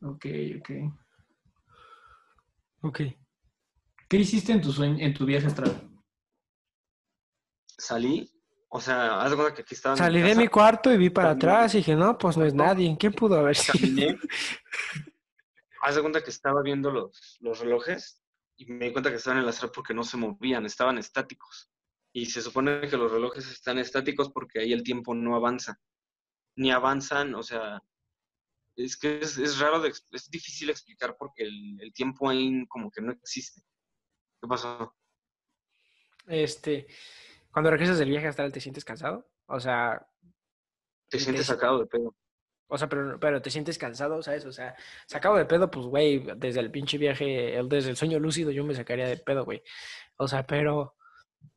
[0.01, 0.27] Ok,
[0.59, 0.71] ok.
[2.83, 3.01] Ok.
[4.09, 5.89] ¿Qué hiciste en tu sueño, en tu viaje astral?
[7.79, 8.31] Salí,
[8.69, 9.95] o sea, haz cuenta que aquí estaba.
[9.95, 11.51] mi Salí de mi cuarto y vi para Caminé.
[11.53, 12.97] atrás y dije, no, pues no es nadie.
[12.99, 13.75] ¿Quién pudo haber sido?
[13.79, 14.19] caminé.
[15.83, 18.23] Haz de cuenta que estaba viendo los, los relojes
[18.57, 21.71] y me di cuenta que estaban en el astral porque no se movían, estaban estáticos.
[22.15, 25.81] Y se supone que los relojes están estáticos porque ahí el tiempo no avanza.
[26.57, 27.83] Ni avanzan, o sea,
[28.77, 32.91] es que es, es raro, de, es difícil explicar porque el, el tiempo ahí como
[32.91, 33.63] que no existe.
[34.41, 34.95] ¿Qué pasó?
[36.27, 36.87] Este,
[37.51, 39.29] cuando regresas del viaje astral, ¿te sientes cansado?
[39.47, 40.07] O sea,
[41.09, 42.15] Te sientes te- sacado de pedo.
[42.73, 44.47] O sea, pero, pero te sientes cansado, ¿sabes?
[44.47, 44.75] O sea,
[45.07, 48.65] sacado de pedo, pues, güey, desde el pinche viaje, el, desde el sueño lúcido, yo
[48.65, 49.63] me sacaría de pedo, güey.
[50.17, 50.97] O sea, pero,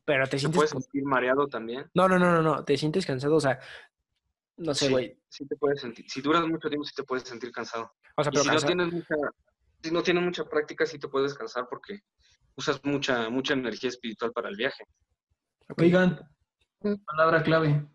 [0.04, 0.58] pero te ¿Te sientes...
[0.58, 1.90] puedes sentir mareado también?
[1.94, 3.58] No, no, no, no, no, te sientes cansado, o sea,
[4.58, 5.18] no sé, güey.
[5.30, 6.04] Sí, te puedes sentir.
[6.10, 7.94] Si duras mucho tiempo, sí te puedes sentir cansado.
[8.18, 9.16] O sea, Y pero si no tienes mucha,
[9.82, 12.02] si no tienes mucha práctica, sí te puedes cansar porque
[12.56, 14.84] usas mucha, mucha energía espiritual para el viaje.
[15.78, 16.20] Oigan,
[17.06, 17.88] palabra clave.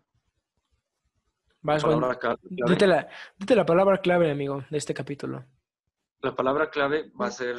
[1.61, 1.95] Vas, güey.
[1.95, 3.07] Palabra clave- Dite la,
[3.37, 5.45] dite la palabra clave, amigo, de este capítulo.
[6.21, 7.55] La palabra clave va a ser.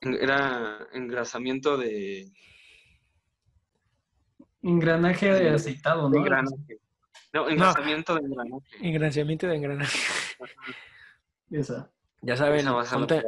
[0.00, 2.30] Era engrasamiento de,
[4.62, 6.24] Engranaje de aceitado, de ¿no?
[6.24, 6.80] engranaje.
[7.32, 8.66] No, engrasamiento de engranaje.
[8.80, 9.98] Engraciamiento de engranaje.
[11.50, 11.90] Esa.
[12.20, 12.66] Ya saben,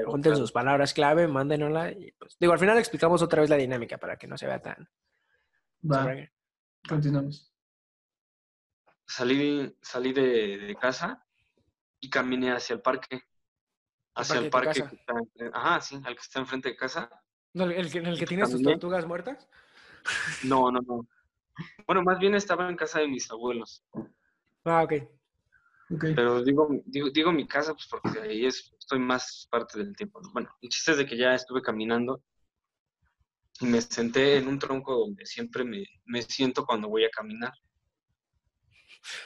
[0.06, 1.92] junten, sus palabras clave, mándenosla.
[1.92, 4.60] Y pues, digo, al final explicamos otra vez la dinámica para que no se vea
[4.60, 4.88] tan.
[5.88, 6.12] Va,
[6.88, 7.49] continuamos.
[9.10, 11.26] Salí, salí de, de casa
[11.98, 13.20] y caminé hacia el parque.
[14.14, 17.10] Hacia el parque que está, enfrente- ajá, sí, al que está enfrente de casa.
[17.52, 18.72] No, el, que- en el que tienes tus Caminé.
[18.74, 19.48] tortugas muertas.
[20.44, 21.08] No, no, no.
[21.88, 23.84] Bueno, más bien estaba en casa de mis abuelos.
[24.64, 24.92] Ah, ok.
[25.90, 26.04] Ok.
[26.14, 30.20] Pero digo, digo, digo mi casa, pues porque ahí es, estoy más parte del tiempo.
[30.20, 30.30] ¿no?
[30.32, 32.22] Bueno, el chiste es de que ya estuve caminando
[33.60, 37.52] y me senté en un tronco donde siempre me, me siento cuando voy a caminar.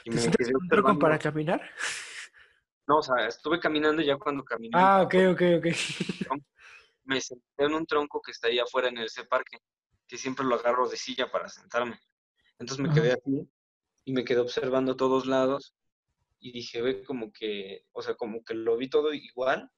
[0.03, 1.61] Y ¿Te me en un truco para caminar?
[2.87, 6.37] No, o sea, estuve caminando ya cuando caminé, Ah, ok, ok, ok.
[7.03, 9.57] me senté en un tronco que está ahí afuera en ese parque,
[10.07, 11.99] que siempre lo agarro de silla para sentarme.
[12.59, 13.49] Entonces me quedé aquí
[14.05, 15.75] y me quedé observando a todos lados
[16.39, 19.69] y dije, ve, como que, o sea, como que lo vi todo igual,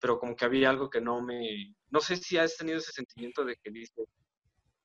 [0.00, 3.44] pero como que había algo que no me, no sé si has tenido ese sentimiento
[3.44, 4.08] de que dices,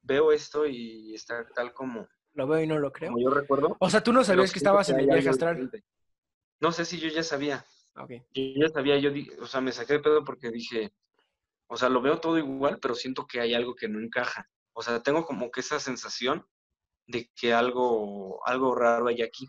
[0.04, 2.08] veo esto y está tal como,
[2.38, 3.10] Lo veo y no lo creo.
[3.12, 3.76] como yo recuerdo.
[3.80, 5.72] O sea, tú no sabías que estabas en hay el viaje astral.
[6.60, 7.66] No sé si yo ya sabía,
[7.96, 8.12] Ok.
[8.34, 10.94] yo ya sabía, yo, di- o sea, me saqué de pedo porque dije,
[11.66, 14.48] o sea, lo veo todo igual, pero siento que hay algo que no encaja.
[14.74, 16.48] O sea, tengo como que esa sensación
[17.08, 19.48] de que algo, algo raro hay aquí.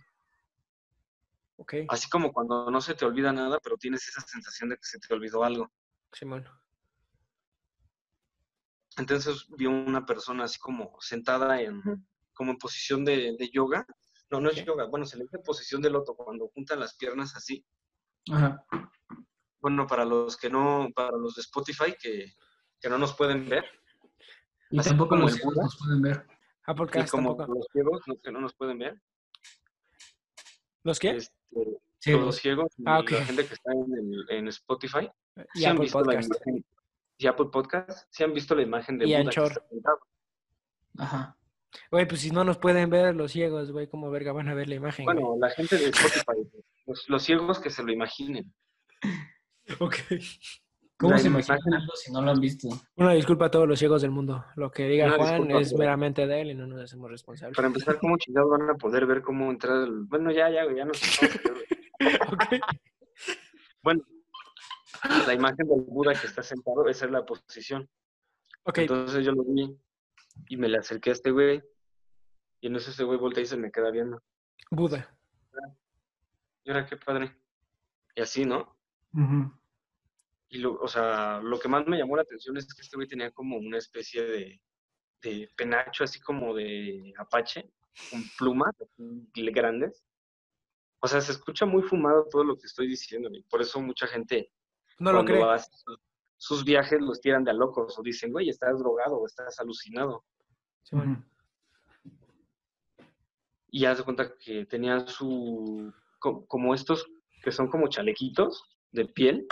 [1.56, 4.84] Ok, Así como cuando no se te olvida nada, pero tienes esa sensación de que
[4.84, 5.70] se te olvidó algo.
[6.12, 6.48] Simón.
[8.96, 11.82] Entonces vi una persona así como sentada en,
[12.38, 13.84] como en posición de, de yoga.
[14.30, 17.34] No, no es yoga, bueno, se le dice posición de loto, cuando juntan las piernas
[17.34, 17.64] así.
[18.30, 18.64] Ajá.
[19.60, 22.32] Bueno, para los que no, para los de Spotify que,
[22.80, 23.64] que no nos pueden ver,
[24.70, 26.26] Y Así tampoco como los ciegos nos pueden ver.
[26.66, 27.58] Ah, y porque como tampoco.
[27.58, 29.00] los ciegos, los que no nos pueden ver,
[30.84, 31.10] ¿Los qué?
[31.16, 31.34] este,
[32.00, 32.26] Ciegos.
[32.26, 35.10] los ciegos y Ah, la gente que está en, el- en Spotify,
[35.54, 36.28] Y sí han Apple visto la Podcast.
[36.46, 36.64] imagen,
[37.16, 39.48] y Apple Podcast, sí han visto la imagen de Y Buda Anchor.
[39.48, 39.98] que está sentado.
[40.98, 41.37] Ajá.
[41.90, 44.68] Güey, pues si no nos pueden ver los ciegos, güey, ¿cómo verga van a ver
[44.68, 45.04] la imagen?
[45.04, 45.16] güey?
[45.16, 46.48] Bueno, la gente de Spotify,
[46.86, 48.52] los, los ciegos que se lo imaginen.
[49.80, 49.96] Ok.
[50.98, 52.68] ¿Cómo La se imaginan algo si no lo han visto?
[52.96, 54.44] Una disculpa a todos los ciegos del mundo.
[54.56, 57.54] Lo que diga Una Juan disculpa, es meramente de él y no nos hacemos responsables.
[57.54, 60.00] Para empezar, ¿cómo chingados van a poder ver cómo entrar el...
[60.06, 61.68] Bueno, ya, ya, güey, ya nos estamos metiendo.
[62.32, 62.44] Ok.
[63.82, 64.02] Bueno,
[65.26, 67.88] la imagen del Buda que está sentado, esa es la posición.
[68.64, 69.76] Ok, Entonces yo lo vi
[70.48, 71.62] y me le acerqué a este güey.
[72.60, 74.22] Y en eso ese güey voltea y se me queda viendo.
[74.70, 75.16] Buda.
[76.64, 77.36] Y ahora qué padre.
[78.14, 78.76] Y así, ¿no?
[80.50, 83.08] Y lo, o sea, lo que más me llamó la atención es que este güey
[83.08, 84.60] tenía como una especie de,
[85.22, 87.70] de penacho así como de apache,
[88.10, 88.74] con plumas
[89.34, 90.04] grandes.
[91.00, 94.06] O sea, se escucha muy fumado todo lo que estoy diciendo, y por eso mucha
[94.06, 94.50] gente
[94.98, 95.42] No lo cree.
[95.44, 95.70] hace
[96.38, 100.24] sus, viajes los tiran de a locos o dicen, güey, estás drogado o estás alucinado.
[100.82, 101.28] Simón.
[103.70, 107.06] Y ya se cuenta que tenía su, co- como estos
[107.42, 108.62] que son como chalequitos
[108.92, 109.46] de piel,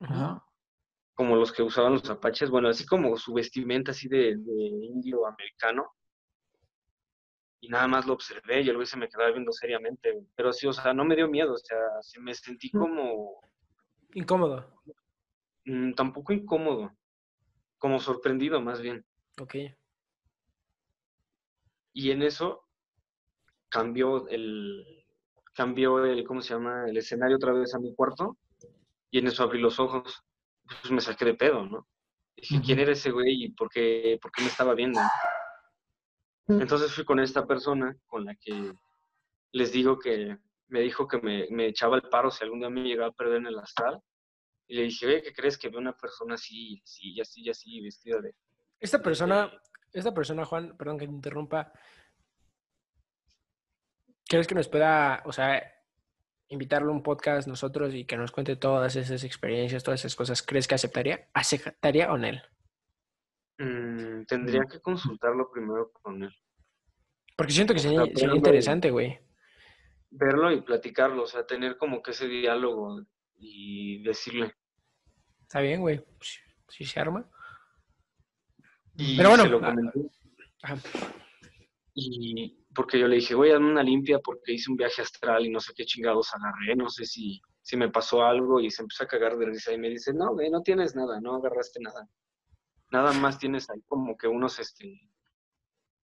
[0.00, 0.42] Ajá.
[1.14, 5.26] como los que usaban los apaches, bueno, así como su vestimenta así de, de indio
[5.26, 5.84] americano.
[7.60, 10.66] Y nada más lo observé y el güey se me quedaba viendo seriamente, pero sí,
[10.66, 13.40] o sea, no me dio miedo, o sea, sí me sentí como
[14.14, 14.80] Incómodo.
[15.64, 16.92] Mm, tampoco incómodo,
[17.78, 19.04] como sorprendido más bien.
[19.40, 19.56] Ok.
[21.92, 22.66] Y en eso
[23.68, 25.04] cambió el,
[25.54, 26.88] cambió el, ¿cómo se llama?
[26.88, 28.36] El escenario otra vez a mi cuarto.
[29.10, 30.22] Y en eso abrí los ojos.
[30.66, 31.86] Pues me saqué de pedo, ¿no?
[32.36, 35.00] Dije, ¿quién era ese güey y por qué, por qué me estaba viendo?
[36.48, 38.74] Entonces fui con esta persona con la que
[39.52, 40.36] les digo que
[40.68, 43.38] me dijo que me, me echaba el paro si algún día me llegaba a perder
[43.38, 44.00] en el astral.
[44.66, 48.20] Y le dije, oye, ¿qué crees que veo una persona así, así, así, así, vestida
[48.20, 48.34] de...
[48.80, 49.52] Esta persona,
[49.92, 51.72] esta persona, Juan, perdón que te interrumpa.
[54.26, 55.62] ¿Crees que nos pueda, o sea,
[56.48, 60.42] invitarlo a un podcast nosotros y que nos cuente todas esas experiencias, todas esas cosas?
[60.42, 61.28] ¿Crees que aceptaría?
[61.34, 62.28] ¿Aceptaría o no?
[63.58, 66.34] Mm, tendría que consultarlo primero con él.
[67.36, 69.18] Porque siento que sería, sería interesante, güey.
[70.10, 73.04] verlo y platicarlo, o sea, tener como que ese diálogo
[73.36, 74.54] y decirle.
[75.42, 76.04] Está bien, güey.
[76.20, 77.28] Si, si se arma.
[78.96, 80.00] Y Pero bueno, se lo ah, comenté.
[80.62, 80.76] Ajá.
[81.94, 85.46] Y porque yo le dije, voy a dar una limpia porque hice un viaje astral
[85.46, 88.82] y no sé qué chingados agarré, no sé si, si me pasó algo y se
[88.82, 91.80] empezó a cagar de risa y me dice, no, güey, no tienes nada, no agarraste
[91.80, 92.08] nada.
[92.90, 95.08] Nada más tienes ahí como que unos, este,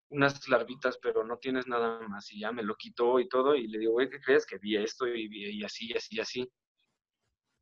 [0.09, 2.31] unas larvitas, pero no tienes nada más.
[2.31, 4.45] Y ya me lo quitó y todo y le digo, güey, ¿qué crees?
[4.45, 6.51] Que vi esto y, vi- y así, y así, y así.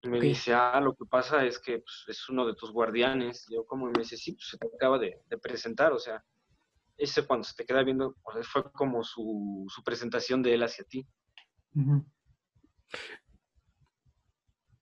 [0.04, 3.46] Y me dice, ah, lo que pasa es que pues, es uno de tus guardianes.
[3.50, 6.00] Y yo como, y me dice, sí, pues se te acaba de, de presentar, o
[6.00, 6.22] sea,
[6.98, 10.64] ese cuando se te queda viendo, o sea, fue como su, su presentación de él
[10.64, 11.08] hacia ti.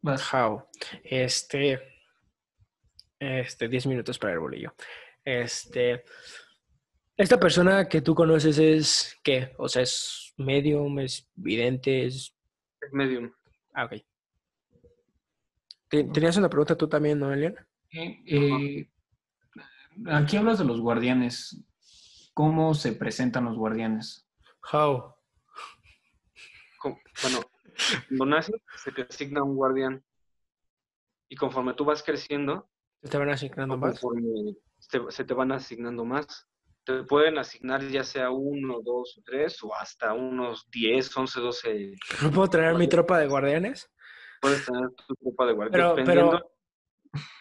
[0.03, 0.67] How.
[1.03, 1.79] Este.
[3.19, 4.73] Este, 10 minutos para el bolillo.
[5.23, 6.03] Este.
[7.15, 9.19] Esta persona que tú conoces es.
[9.23, 9.53] ¿Qué?
[9.57, 12.35] O sea, es medium, es vidente, es.
[12.81, 13.31] Es medium.
[13.73, 13.93] Ah, ok.
[15.91, 17.55] Te- Tenías una pregunta tú también, ¿no, Elian?
[17.91, 18.89] Eh, eh,
[20.07, 21.61] aquí hablas de los guardianes.
[22.33, 24.25] ¿Cómo se presentan los guardianes?
[24.71, 25.13] How.
[27.21, 27.41] Bueno,
[28.07, 30.03] cuando naces se te asigna un guardián.
[31.29, 32.69] Y conforme tú vas creciendo,
[33.01, 33.99] ¿Te van asignando más?
[34.89, 36.47] te- se te van asignando más.
[36.83, 41.93] te pueden asignar ya sea uno, dos o tres, o hasta unos 10, 11, 12.
[42.23, 43.91] ¿No puedo traer mi tropa de guardianes?
[44.41, 45.71] Puedes tener tu tropa de guardianes.
[45.71, 46.31] Pero, dependiendo-
[47.11, 47.13] pero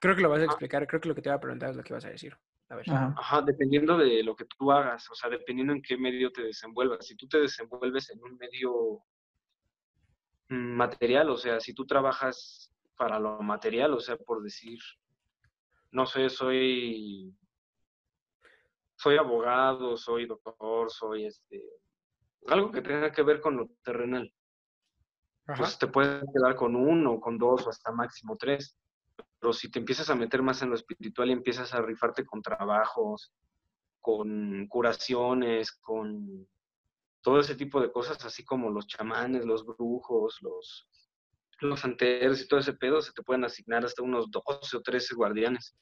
[0.00, 0.86] creo que lo vas a explicar.
[0.86, 2.36] Creo que lo que te iba a preguntar es lo que ibas a decir.
[2.68, 2.88] A ver.
[2.90, 3.14] Ajá.
[3.18, 7.04] Ajá, dependiendo de lo que tú hagas, o sea, dependiendo en qué medio te desenvuelvas.
[7.06, 9.02] Si tú te desenvuelves en un medio
[10.48, 14.78] mm, material, o sea, si tú trabajas para lo material, o sea, por decir,
[15.90, 17.34] no sé, soy
[18.96, 21.62] soy abogado, soy doctor, soy este
[22.46, 24.32] algo que tenga que ver con lo terrenal.
[25.46, 25.58] Ajá.
[25.62, 28.76] Pues te puedes quedar con uno, con dos o hasta máximo tres.
[29.38, 32.42] Pero si te empiezas a meter más en lo espiritual y empiezas a rifarte con
[32.42, 33.32] trabajos,
[34.00, 36.46] con curaciones, con
[37.22, 40.88] todo ese tipo de cosas, así como los chamanes, los brujos, los,
[41.60, 45.14] los santeros y todo ese pedo, se te pueden asignar hasta unos 12 o 13
[45.14, 45.76] guardianes.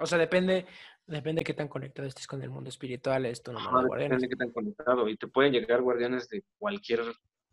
[0.00, 0.66] O sea, depende,
[1.06, 3.86] depende de qué tan conectado estés con el mundo espiritual, es tu número Ajá, de
[3.88, 4.20] guardianes.
[4.20, 5.08] depende de qué tan conectado.
[5.08, 7.00] Y te pueden llegar guardianes de cualquier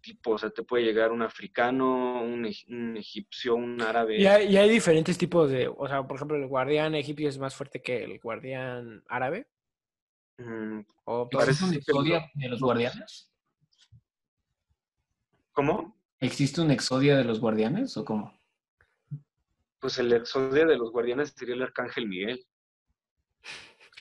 [0.06, 4.18] tipo, o sea, te puede llegar un africano, un, eg- un egipcio, un árabe.
[4.22, 7.40] Y hay, y hay diferentes tipos de, o sea, por ejemplo, el guardián egipcio es
[7.40, 9.48] más fuerte que el guardián árabe.
[10.38, 12.26] Mm, O Parece ¿Existe un no.
[12.36, 13.32] de los guardianes?
[15.54, 15.98] ¿Cómo?
[16.20, 18.38] ¿Existe un exodia de los guardianes o cómo?
[19.80, 22.46] Pues el exodia de los guardianes sería el arcángel Miguel.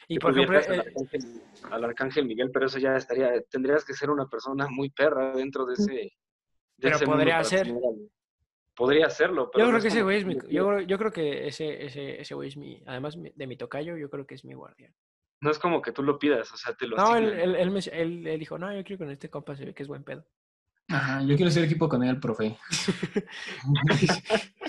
[0.09, 3.95] Y por ejemplo, al, eh, arcángel, al arcángel Miguel, pero eso ya estaría, tendrías que
[3.95, 5.93] ser una persona muy perra dentro de ese.
[5.93, 6.13] de
[6.81, 7.73] Pero ese mundo podría para ser.
[8.77, 11.47] Podría hacerlo, pero yo no creo que ese güey es mi, yo, yo creo que
[11.47, 14.55] ese, ese, ese güey es mi, además de mi tocayo, yo creo que es mi
[14.55, 14.93] guardián.
[15.41, 17.71] No es como que tú lo pidas, o sea, te lo No, él, él, él,
[17.71, 19.89] me- él- él dijo, no, yo creo que con este compa se ve que es
[19.89, 20.27] buen pedo.
[20.89, 22.57] Ajá, yo quiero ser equipo con él, profe.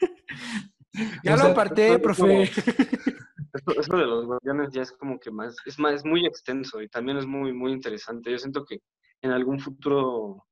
[1.24, 2.42] ya O lo sea, aparté, profe.
[3.52, 6.80] Esto, esto de los guardianes ya es como que más, es más, es muy extenso
[6.80, 8.30] y también es muy, muy interesante.
[8.30, 8.80] Yo siento que
[9.22, 10.46] en algún futuro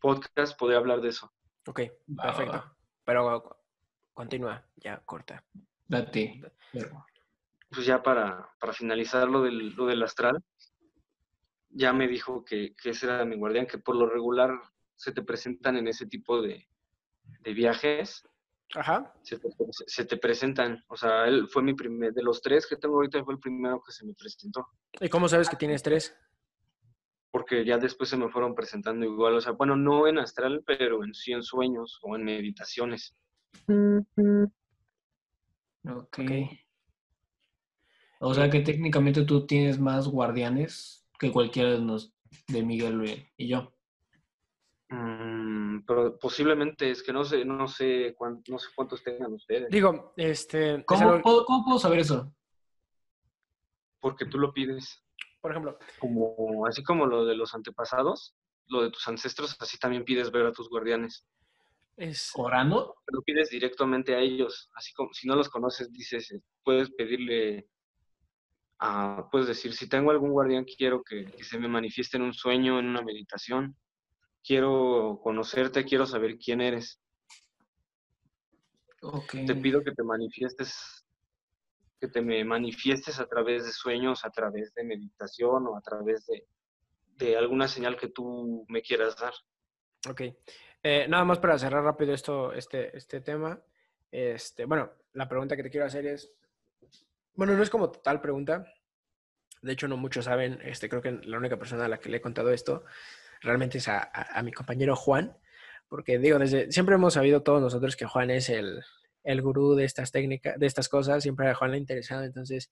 [0.00, 1.30] podcast podría hablar de eso.
[1.66, 1.80] ok,
[2.18, 2.52] Va, perfecto.
[2.52, 2.76] va.
[3.04, 3.58] Pero
[4.14, 5.44] continúa, ya corta.
[5.86, 6.40] Date.
[7.70, 10.42] Pues ya para, para finalizar lo del, lo del astral,
[11.68, 14.58] ya me dijo que, que ese era mi guardián, que por lo regular
[14.96, 16.66] se te presentan en ese tipo de,
[17.40, 18.26] de viajes,
[18.74, 19.14] Ajá.
[19.22, 19.48] se te,
[19.86, 20.84] se te presentan.
[20.88, 23.82] O sea, él fue mi primer, de los tres que tengo ahorita, fue el primero
[23.84, 24.66] que se me presentó.
[25.00, 26.14] ¿Y cómo sabes que tienes tres?
[27.30, 31.04] porque ya después se me fueron presentando igual, o sea, bueno, no en astral, pero
[31.04, 33.14] en sí en sueños o en meditaciones.
[33.66, 34.18] Ok.
[35.88, 36.20] Ok.
[38.20, 42.12] O sea que técnicamente tú tienes más guardianes que cualquiera de, nos,
[42.48, 43.72] de Miguel y yo.
[44.90, 49.68] Mm, pero posiblemente es que no sé, no sé cuán- no sé cuántos tengan ustedes,
[49.70, 52.32] Digo, este, es ¿Cómo, algo- puedo, cómo puedo saber eso?
[54.00, 55.04] porque tú lo pides,
[55.40, 58.34] por ejemplo, como así como lo de los antepasados,
[58.68, 61.26] lo de tus ancestros, así también pides ver a tus guardianes.
[61.96, 62.94] es, ¿Orando?
[63.08, 67.68] Lo pides directamente a ellos, así como si no los conoces, dices, eh, puedes pedirle
[68.78, 72.32] a, puedes decir, si tengo algún guardián, quiero que, que se me manifieste en un
[72.32, 73.76] sueño, en una meditación.
[74.48, 77.02] Quiero conocerte, quiero saber quién eres.
[79.02, 79.34] Ok.
[79.46, 81.04] Te pido que te manifiestes,
[82.00, 86.24] que te me manifiestes a través de sueños, a través de meditación o a través
[86.24, 86.46] de,
[87.18, 89.34] de alguna señal que tú me quieras dar.
[90.08, 90.22] ok.
[90.82, 93.60] Eh, nada más para cerrar rápido esto, este, este tema.
[94.10, 96.32] Este, bueno, la pregunta que te quiero hacer es,
[97.34, 98.64] bueno, no es como total pregunta.
[99.60, 102.16] De hecho, no muchos saben, este, creo que la única persona a la que le
[102.16, 102.84] he contado esto
[103.40, 105.36] realmente es a, a- a mi compañero Juan,
[105.88, 108.82] porque digo, desde siempre hemos sabido todos nosotros que Juan es el,
[109.24, 112.70] el gurú de estas técnicas, de estas cosas, siempre a Juan le ha interesado, entonces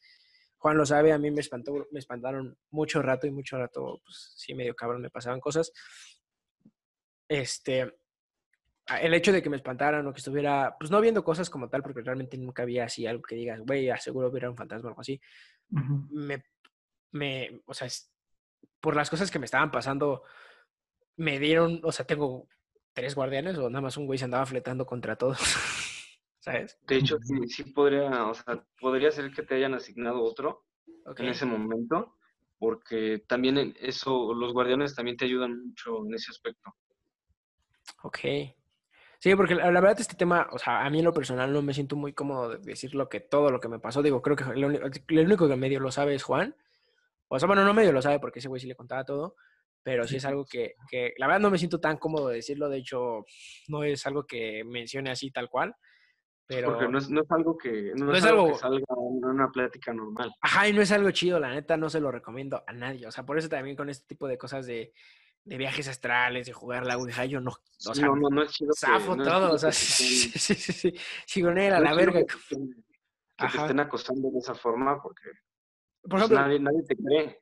[0.58, 4.32] Juan lo sabe, a mí me espantó, me espantaron mucho rato y mucho rato, pues
[4.36, 5.72] sí, medio cabrón, me pasaban cosas.
[7.28, 7.92] Este,
[9.00, 11.82] el hecho de que me espantaran o que estuviera, pues no viendo cosas como tal,
[11.82, 15.00] porque realmente nunca había así algo que digas, güey, aseguro hubiera un fantasma o algo
[15.00, 15.20] así,
[15.70, 16.06] Ujú.
[16.10, 16.44] me,
[17.12, 18.10] me, o sea, es-
[18.80, 20.22] por las cosas que me estaban pasando,
[21.16, 22.48] me dieron, o sea, tengo
[22.92, 25.38] tres guardianes o nada más un güey se andaba fletando contra todos,
[26.40, 26.78] ¿sabes?
[26.86, 30.64] De hecho, sí, sí podría, o sea, podría ser que te hayan asignado otro
[31.16, 32.16] en ese momento,
[32.58, 36.74] porque también en eso, los guardianes también te ayudan mucho en ese aspecto.
[38.02, 38.18] Ok.
[39.18, 41.62] Sí, porque la, la verdad este tema, o sea, a mí en lo personal no
[41.62, 44.02] me siento muy cómodo de decir lo que, todo lo que me pasó.
[44.02, 46.54] Digo, creo que el único que medio lo sabe es Juan.
[47.28, 49.36] O sea, bueno, no medio lo sabe porque ese güey sí le contaba todo,
[49.86, 52.68] pero sí es algo que, que la verdad no me siento tan cómodo de decirlo.
[52.68, 53.24] De hecho,
[53.68, 55.76] no es algo que mencione así tal cual.
[56.44, 56.72] Pero...
[56.72, 58.84] Porque no es, no es algo que no, No es es algo, algo- que salga
[58.98, 60.32] en una plática normal.
[60.40, 63.06] Ajá, y no es algo chido, la neta, no se lo recomiendo a nadie.
[63.06, 64.92] O sea, por eso también con este tipo de cosas de,
[65.44, 68.50] de viajes astrales, de jugar la Ouija, yo no, o sea, no, no, no es
[68.50, 68.72] chido.
[68.72, 70.94] que- zafo no es todo, o sea, que sí, sí, sí,
[71.26, 72.18] sí, a no la verga.
[72.18, 73.62] Que, te que te Ajá.
[73.62, 75.30] estén acosando de esa forma porque
[76.02, 77.40] Por pues, ejemplo, nadie, nadie te cree.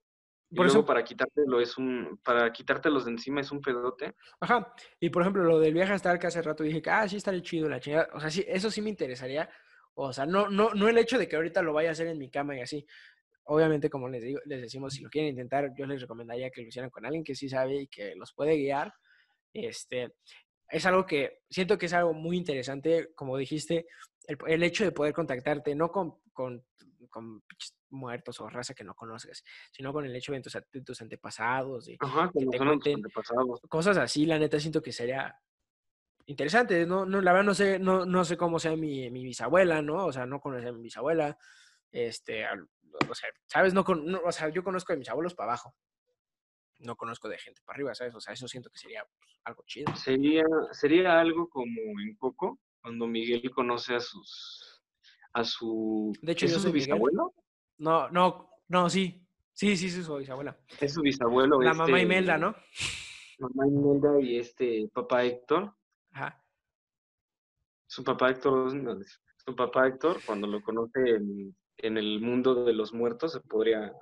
[0.54, 4.14] Y Por luego eso- para quitártelo es un, para quitártelos de encima es un pedote.
[4.38, 4.72] Ajá.
[5.00, 7.42] Y por ejemplo, lo del viaje astral que hace rato dije que, ah, sí estaría
[7.42, 8.08] chido la chingada.
[8.14, 9.50] O sea, sí, eso sí me interesaría.
[9.94, 12.18] O sea, no, no, no el hecho de que ahorita lo vaya a hacer en
[12.18, 12.86] mi cama y así.
[13.46, 16.68] Obviamente, como les digo, les decimos, si lo quieren intentar, yo les recomendaría que lo
[16.68, 18.94] hicieran con alguien que sí sabe y que los puede guiar.
[19.52, 20.14] Este,
[20.68, 23.86] es algo que siento que es algo muy interesante, como dijiste,
[24.26, 26.64] el, el hecho de poder contactarte, no con, con,
[27.14, 27.42] con
[27.90, 31.86] muertos o raza que no conoces, sino con el hecho de tus, de tus antepasados,
[31.86, 33.60] de, Ajá, Que te cuenten- antepasados.
[33.68, 35.38] cosas así, la neta siento que sería
[36.26, 36.84] interesante.
[36.86, 40.06] No, no, la verdad no sé, no, no sé cómo sea mi, mi bisabuela, ¿no?
[40.06, 41.38] O sea, no conocía a mi bisabuela.
[41.92, 42.44] Este,
[43.08, 43.72] o sea, ¿sabes?
[43.74, 45.74] No, con- no, o sea, yo conozco de mis abuelos para abajo.
[46.80, 48.14] No conozco de gente para arriba, ¿sabes?
[48.16, 49.94] O sea, eso siento que sería pues, algo chido.
[49.94, 50.42] Sería,
[50.72, 54.73] sería algo como en Coco, cuando Miguel conoce a sus
[55.34, 56.80] a su De hecho, ¿es yo su Miguel.
[56.86, 57.34] bisabuelo?
[57.78, 59.20] No, no, no, sí.
[59.52, 60.58] Sí, sí, sí, soy bisabuela.
[60.80, 61.60] Es su bisabuelo.
[61.60, 62.56] La este, mamá Imelda, ¿no?
[63.38, 65.72] Mamá Imelda y este papá Héctor.
[66.12, 66.42] Ajá.
[67.86, 68.98] Su papá Héctor, no,
[69.36, 73.92] su papá Héctor, cuando lo conoce en, en el mundo de los muertos, se podría.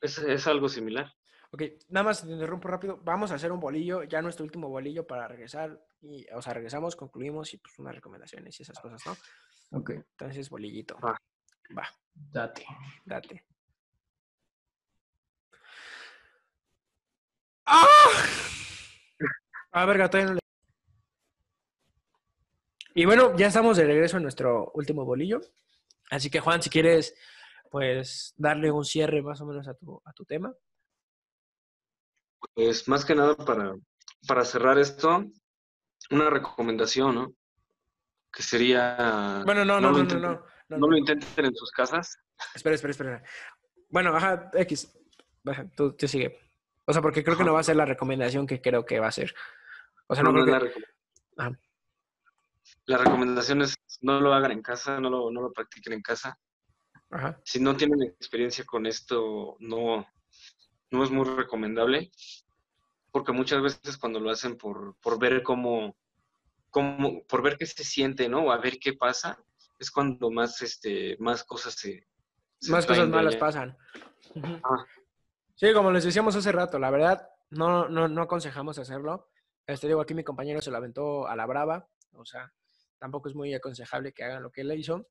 [0.00, 1.12] Es, es algo similar.
[1.50, 3.00] Ok, nada más te interrumpo rápido.
[3.04, 5.84] Vamos a hacer un bolillo, ya nuestro último bolillo para regresar.
[6.00, 9.16] Y, o sea, regresamos, concluimos y pues unas recomendaciones y esas cosas, ¿no?
[9.72, 10.98] Ok, Entonces, bolillito.
[11.00, 11.16] Va.
[11.76, 12.66] Va, date.
[13.04, 13.44] date.
[17.66, 17.86] ¡Ah!
[19.72, 20.40] Ah, verga, todavía no le-
[22.94, 25.40] Y bueno, ya estamos de regreso en nuestro último bolillo.
[26.10, 27.14] Así que, Juan, si quieres,
[27.70, 30.54] pues, darle un cierre más o menos a tu, a tu tema.
[32.54, 33.74] Pues más que nada para,
[34.28, 35.24] para cerrar esto,
[36.10, 37.34] una recomendación, ¿no?
[38.32, 39.42] Que sería.
[39.44, 40.22] Bueno, no, no no, no, no, intenten.
[40.22, 42.16] no, no, lo intenten en sus casas.
[42.54, 43.22] Espera, espera, espera.
[43.90, 44.92] Bueno, ajá, X.
[45.44, 46.38] Baja, tú, tú sigue.
[46.86, 49.08] O sea, porque creo que no va a ser la recomendación que creo que va
[49.08, 49.34] a ser.
[50.06, 50.50] O sea, no, creo que...
[50.50, 50.86] la, recom-
[51.36, 51.58] Ajá.
[52.86, 56.38] la recomendación es no lo hagan en casa, no lo, no lo practiquen en casa.
[57.10, 57.38] Ajá.
[57.44, 60.06] Si no tienen experiencia con esto, no,
[60.90, 62.10] no es muy recomendable.
[63.10, 65.94] Porque muchas veces cuando lo hacen por, por ver cómo,
[66.72, 68.46] cómo, por ver qué se siente, ¿no?
[68.46, 69.38] O a ver qué pasa,
[69.78, 72.08] es cuando más, este, más cosas se,
[72.58, 73.40] se Más cosas malas allá.
[73.40, 73.78] pasan.
[74.64, 74.84] Ah.
[75.54, 79.28] Sí, como les decíamos hace rato, la verdad, no, no, no aconsejamos hacerlo.
[79.66, 82.52] Este, digo, aquí mi compañero se lo aventó a la brava, o sea,
[82.98, 85.06] tampoco es muy aconsejable que hagan lo que él hizo.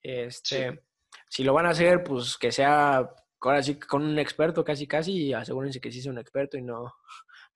[0.00, 0.82] Este,
[1.28, 3.08] si lo van a hacer, pues que sea
[3.40, 6.62] ahora sí con un experto casi casi y asegúrense que sí es un experto y
[6.62, 6.94] no,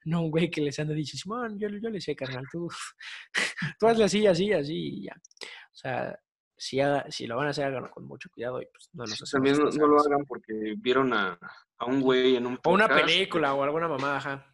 [0.07, 2.69] no un güey que les anda diciendo, Simón, yo, yo le sé, carnal, tú,
[3.79, 5.15] tú hazle así, así, así y ya.
[5.73, 6.19] O sea,
[6.57, 9.13] si, haga- si lo van a hacer, háganlo con mucho cuidado y pues no nos
[9.23, 11.39] hacemos También no, no lo hagan porque vieron a,
[11.79, 13.07] a un güey en un O una podcast.
[13.07, 14.53] película o alguna mamá, ajá.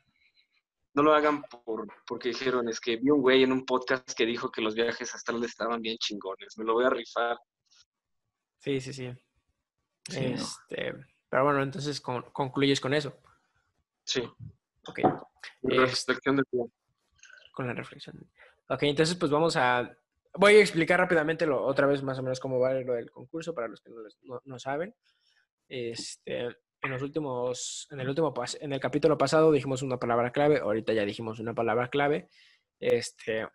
[0.95, 4.27] No lo hagan por, porque dijeron, es que vi un güey en un podcast que
[4.27, 6.59] dijo que los viajes astrales estaban bien chingones.
[6.59, 7.39] Me lo voy a rifar.
[8.59, 9.11] Sí, sí, sí.
[10.09, 10.35] Sí, no.
[10.35, 10.95] este,
[11.31, 13.17] Pero bueno, entonces con- concluyes con eso.
[14.05, 14.21] Sí.
[14.87, 14.99] Ok,
[15.63, 16.65] reflexión del día.
[17.53, 18.19] con la reflexión.
[18.69, 19.95] Ok, entonces pues vamos a...
[20.35, 23.55] Voy a explicar rápidamente lo, otra vez más o menos cómo va lo del concurso
[23.55, 24.95] para los que no, no- no saben.
[25.69, 30.33] Este, en los últimos, en el último, pas- en el capítulo pasado dijimos una palabra
[30.33, 32.29] clave, ahorita ya dijimos una palabra clave.
[32.81, 33.47] Este,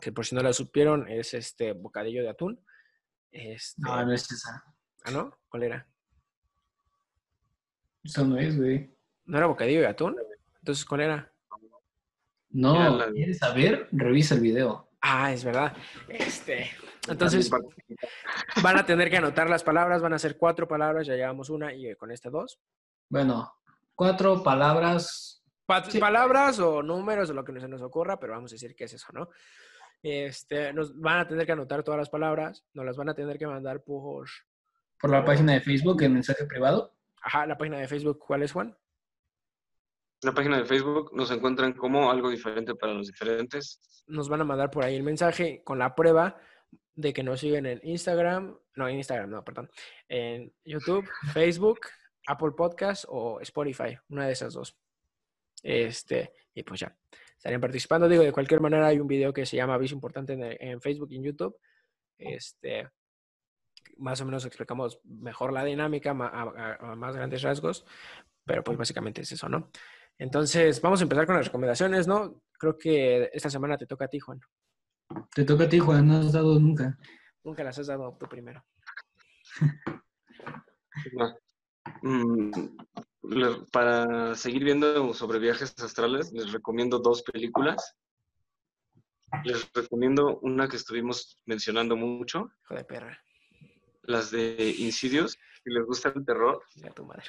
[0.00, 2.64] que por si no la supieron es este bocadillo de atún.
[3.30, 4.64] Este, No, no es esa.
[5.04, 5.36] ¿Ah, no?
[5.50, 5.86] ¿Cuál era?
[8.02, 8.90] Eso no es, güey.
[9.26, 10.16] ¿No era bocadillo de atún?
[10.60, 11.14] Entonces, ¿cuál era?
[11.14, 11.30] Era
[12.50, 13.88] No, la- ¿quieres saber?
[13.92, 14.88] Revisa el video.
[15.00, 15.74] Ah, es verdad.
[16.08, 16.70] Este,
[17.08, 17.50] entonces
[18.62, 21.72] van a tener que anotar las palabras, van a ser cuatro palabras, ya llevamos una
[21.72, 22.60] y eh, con esta dos.
[23.08, 23.50] Bueno,
[23.94, 25.42] cuatro palabras.
[25.64, 25.98] Pa- Sí.
[25.98, 28.92] Palabras o números o lo que se nos ocurra, pero vamos a decir que es
[28.92, 29.30] eso, ¿no?
[30.02, 33.38] Este, nos van a tener que anotar todas las palabras, nos las van a tener
[33.38, 34.28] que mandar por,
[34.98, 36.94] Por la página de Facebook, en mensaje privado.
[37.22, 38.76] ajá, la página de Facebook, ¿cuál es, Juan?
[40.22, 43.80] La página de Facebook nos encuentran como algo diferente para los diferentes.
[44.06, 46.36] Nos van a mandar por ahí el mensaje con la prueba
[46.94, 49.70] de que nos siguen en Instagram, no, en Instagram, no, perdón,
[50.08, 51.80] en YouTube, Facebook,
[52.26, 54.76] Apple Podcast o Spotify, una de esas dos.
[55.62, 56.96] Este, y pues ya,
[57.36, 58.08] estarían participando.
[58.08, 61.08] Digo, de cualquier manera hay un video que se llama Aviso Importante en, en Facebook
[61.10, 61.56] y en YouTube.
[62.18, 62.88] Este,
[63.96, 67.84] más o menos explicamos mejor la dinámica a, más grandes rasgos,
[68.44, 69.70] pero pues básicamente es eso, ¿no?
[70.20, 72.42] Entonces, vamos a empezar con las recomendaciones, ¿no?
[72.58, 74.38] Creo que esta semana te toca a ti, Juan.
[75.34, 76.98] Te toca a ti, Juan, no has dado nunca.
[77.42, 78.62] Nunca las has dado tú primero.
[82.02, 82.50] Mm,
[83.72, 87.96] para seguir viendo sobre viajes astrales, les recomiendo dos películas.
[89.44, 92.52] Les recomiendo una que estuvimos mencionando mucho.
[92.64, 93.24] Hijo de perra.
[94.02, 95.38] Las de Insidious.
[95.64, 96.62] Si les gusta el terror.
[96.94, 97.24] tu madre.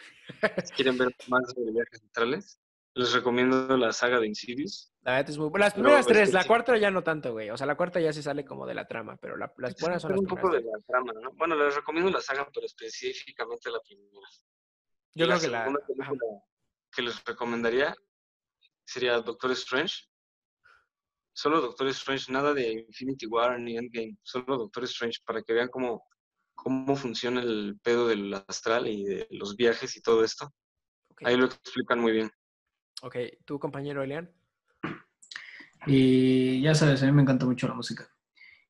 [0.66, 2.60] si quieren ver más sobre viajes astrales,
[2.94, 4.92] les recomiendo la saga de Insidious.
[5.02, 7.50] La es muy Las primeras tres, la cuarta ya no tanto, güey.
[7.50, 10.12] O sea, la cuarta ya se sale como de la trama, pero las buenas son
[10.12, 11.32] las un poco de la trama, ¿no?
[11.34, 14.28] Bueno, les recomiendo la saga, pero específicamente la primera.
[15.14, 16.12] Yo creo que la película
[16.92, 17.96] que les recomendaría
[18.84, 20.06] sería Doctor Strange.
[21.34, 25.70] Solo Doctor Strange, nada de Infinity War ni Endgame, solo Doctor Strange para que vean
[25.70, 26.04] cómo,
[26.54, 30.54] cómo funciona el pedo del astral y de los viajes y todo esto.
[31.24, 32.32] Ahí lo explican muy bien.
[33.02, 33.16] Ok,
[33.46, 34.32] ¿tu compañero Elian?
[35.88, 38.08] Y ya sabes, a mí me encanta mucho la música.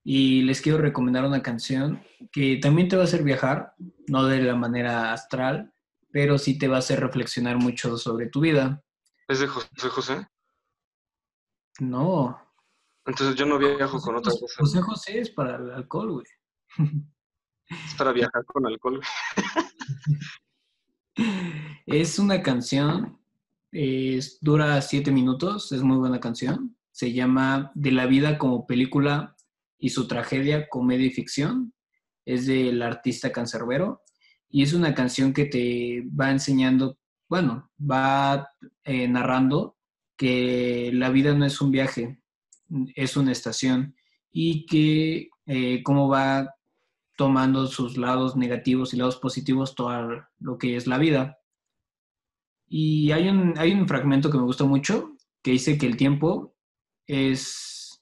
[0.04, 2.02] Y les quiero recomendar una canción
[2.32, 3.76] que también te va a hacer viajar,
[4.08, 5.74] no de la manera astral,
[6.12, 8.82] pero sí te va a hacer reflexionar mucho sobre tu vida.
[9.28, 10.28] ¿Es de José José?
[11.80, 12.42] No.
[13.06, 14.56] Entonces yo no viajo con otra cosa.
[14.58, 16.26] José José es para el alcohol, güey.
[17.68, 19.02] Es para viajar con alcohol.
[21.86, 23.21] es una canción,
[24.42, 26.78] dura siete minutos, es muy buena canción.
[26.92, 29.36] Se llama De la vida como película
[29.78, 31.74] y su tragedia, comedia y ficción.
[32.26, 34.02] Es del artista cancerbero
[34.52, 36.98] y es una canción que te va enseñando,
[37.30, 38.50] bueno, va
[38.84, 39.78] eh, narrando
[40.18, 42.22] que la vida no es un viaje,
[42.96, 43.96] es una estación
[44.32, 46.54] y que eh, cómo va
[47.16, 51.38] tomando sus lados negativos y lados positivos todo lo que es la vida.
[52.74, 56.56] Y hay un, hay un fragmento que me gustó mucho que dice que el tiempo
[57.06, 58.02] es...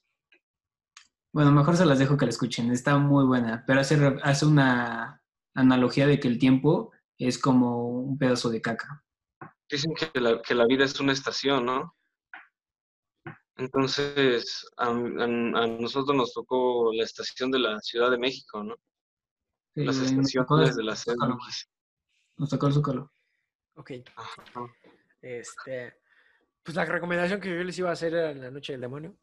[1.34, 5.20] Bueno, mejor se las dejo que la escuchen, está muy buena, pero hace, hace una
[5.56, 9.04] analogía de que el tiempo es como un pedazo de caca.
[9.68, 11.96] Dicen que la, que la vida es una estación, ¿no?
[13.56, 18.76] Entonces, a, nosotros nos tocó la estación de la Ciudad de México, ¿no?
[19.74, 21.68] Las estaciones de la CDMX.
[22.36, 23.12] Nos tocó el Zócalo.
[23.74, 23.92] Ok.
[25.22, 25.94] Este,
[26.62, 29.16] pues la recomendación que yo les iba a hacer era la noche del demonio.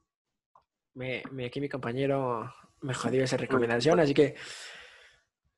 [0.94, 4.36] Me, me, aquí mi compañero me jodió esa recomendación, así que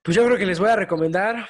[0.02, 1.48] pues yo creo que les voy a recomendar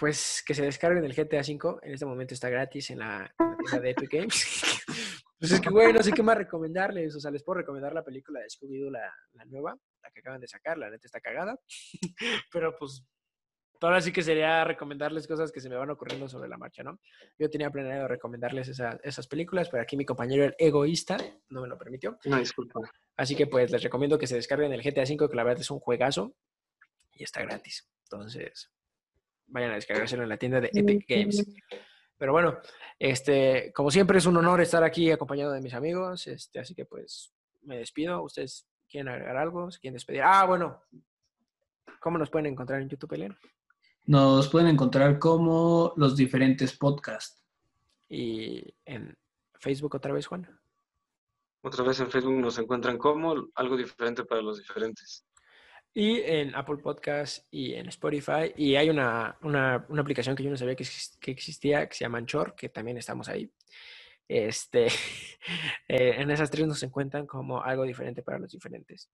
[0.00, 1.78] pues que se descarguen el GTA V.
[1.82, 4.82] En este momento está gratis en la, tienda de Epic Games.
[5.38, 7.14] pues es que, güey, no sé qué más recomendarles.
[7.14, 10.40] O sea, les puedo recomendar la película de Scooby-Doo, la, la, nueva, la que acaban
[10.40, 10.78] de sacar.
[10.78, 11.54] La neta está cagada.
[12.50, 13.04] Pero pues
[13.88, 17.00] ahora sí que sería recomendarles cosas que se me van ocurriendo sobre la marcha, ¿no?
[17.38, 21.16] Yo tenía planeado recomendarles esas películas, pero aquí mi compañero el egoísta
[21.48, 22.18] no me lo permitió.
[22.24, 22.80] No, disculpa.
[23.16, 25.70] Así que pues les recomiendo que se descarguen el GTA V, que la verdad es
[25.70, 26.34] un juegazo
[27.14, 27.88] y está gratis.
[28.04, 28.70] Entonces,
[29.46, 31.46] vayan a descargárselo en la tienda de Epic Games.
[32.16, 32.58] Pero bueno,
[32.98, 36.84] este, como siempre es un honor estar aquí acompañado de mis amigos, este, así que
[36.84, 37.32] pues
[37.62, 38.22] me despido.
[38.22, 39.70] ¿Ustedes quieren agregar algo?
[39.70, 40.22] ¿Se quieren despedir?
[40.22, 40.82] Ah, bueno.
[42.00, 43.38] ¿Cómo nos pueden encontrar en YouTube, Elena?
[44.10, 47.40] Nos pueden encontrar como los diferentes podcasts.
[48.08, 49.16] ¿Y en
[49.54, 50.48] Facebook otra vez, Juan?
[51.62, 55.24] Otra vez en Facebook nos encuentran como algo diferente para los diferentes.
[55.94, 58.52] Y en Apple Podcast y en Spotify.
[58.56, 59.38] Y hay una,
[59.96, 60.82] aplicación que yo no sabía que,
[61.30, 63.48] existía, que se llama Anchor, que también estamos ahí.
[64.26, 64.86] Este,
[65.86, 69.08] eh, en esas tres nos encuentran como algo diferente para los diferentes.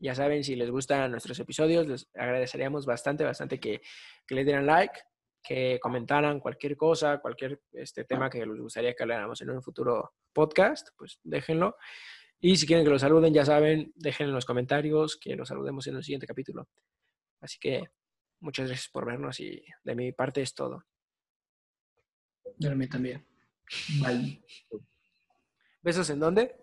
[0.00, 3.82] Ya saben, si les gustan nuestros episodios, les agradeceríamos bastante, bastante que,
[4.26, 4.98] que les dieran like,
[5.42, 10.14] que comentaran cualquier cosa, cualquier este, tema que les gustaría que habláramos en un futuro
[10.32, 11.76] podcast, pues déjenlo.
[12.40, 15.86] Y si quieren que los saluden, ya saben, dejen en los comentarios que los saludemos
[15.86, 16.68] en el siguiente capítulo.
[17.40, 17.90] Así que
[18.40, 20.84] muchas gracias por vernos y de mi parte es todo.
[22.56, 23.26] De mí también.
[24.02, 24.42] Bye.
[25.82, 26.56] ¿Besos en dónde?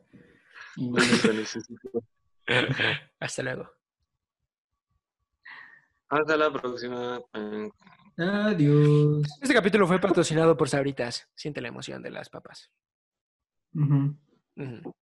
[3.19, 3.69] Hasta luego.
[6.09, 7.21] Hasta la próxima.
[8.17, 9.27] Adiós.
[9.41, 11.29] Este capítulo fue patrocinado por Sabritas.
[11.35, 12.71] Siente la emoción de las papas.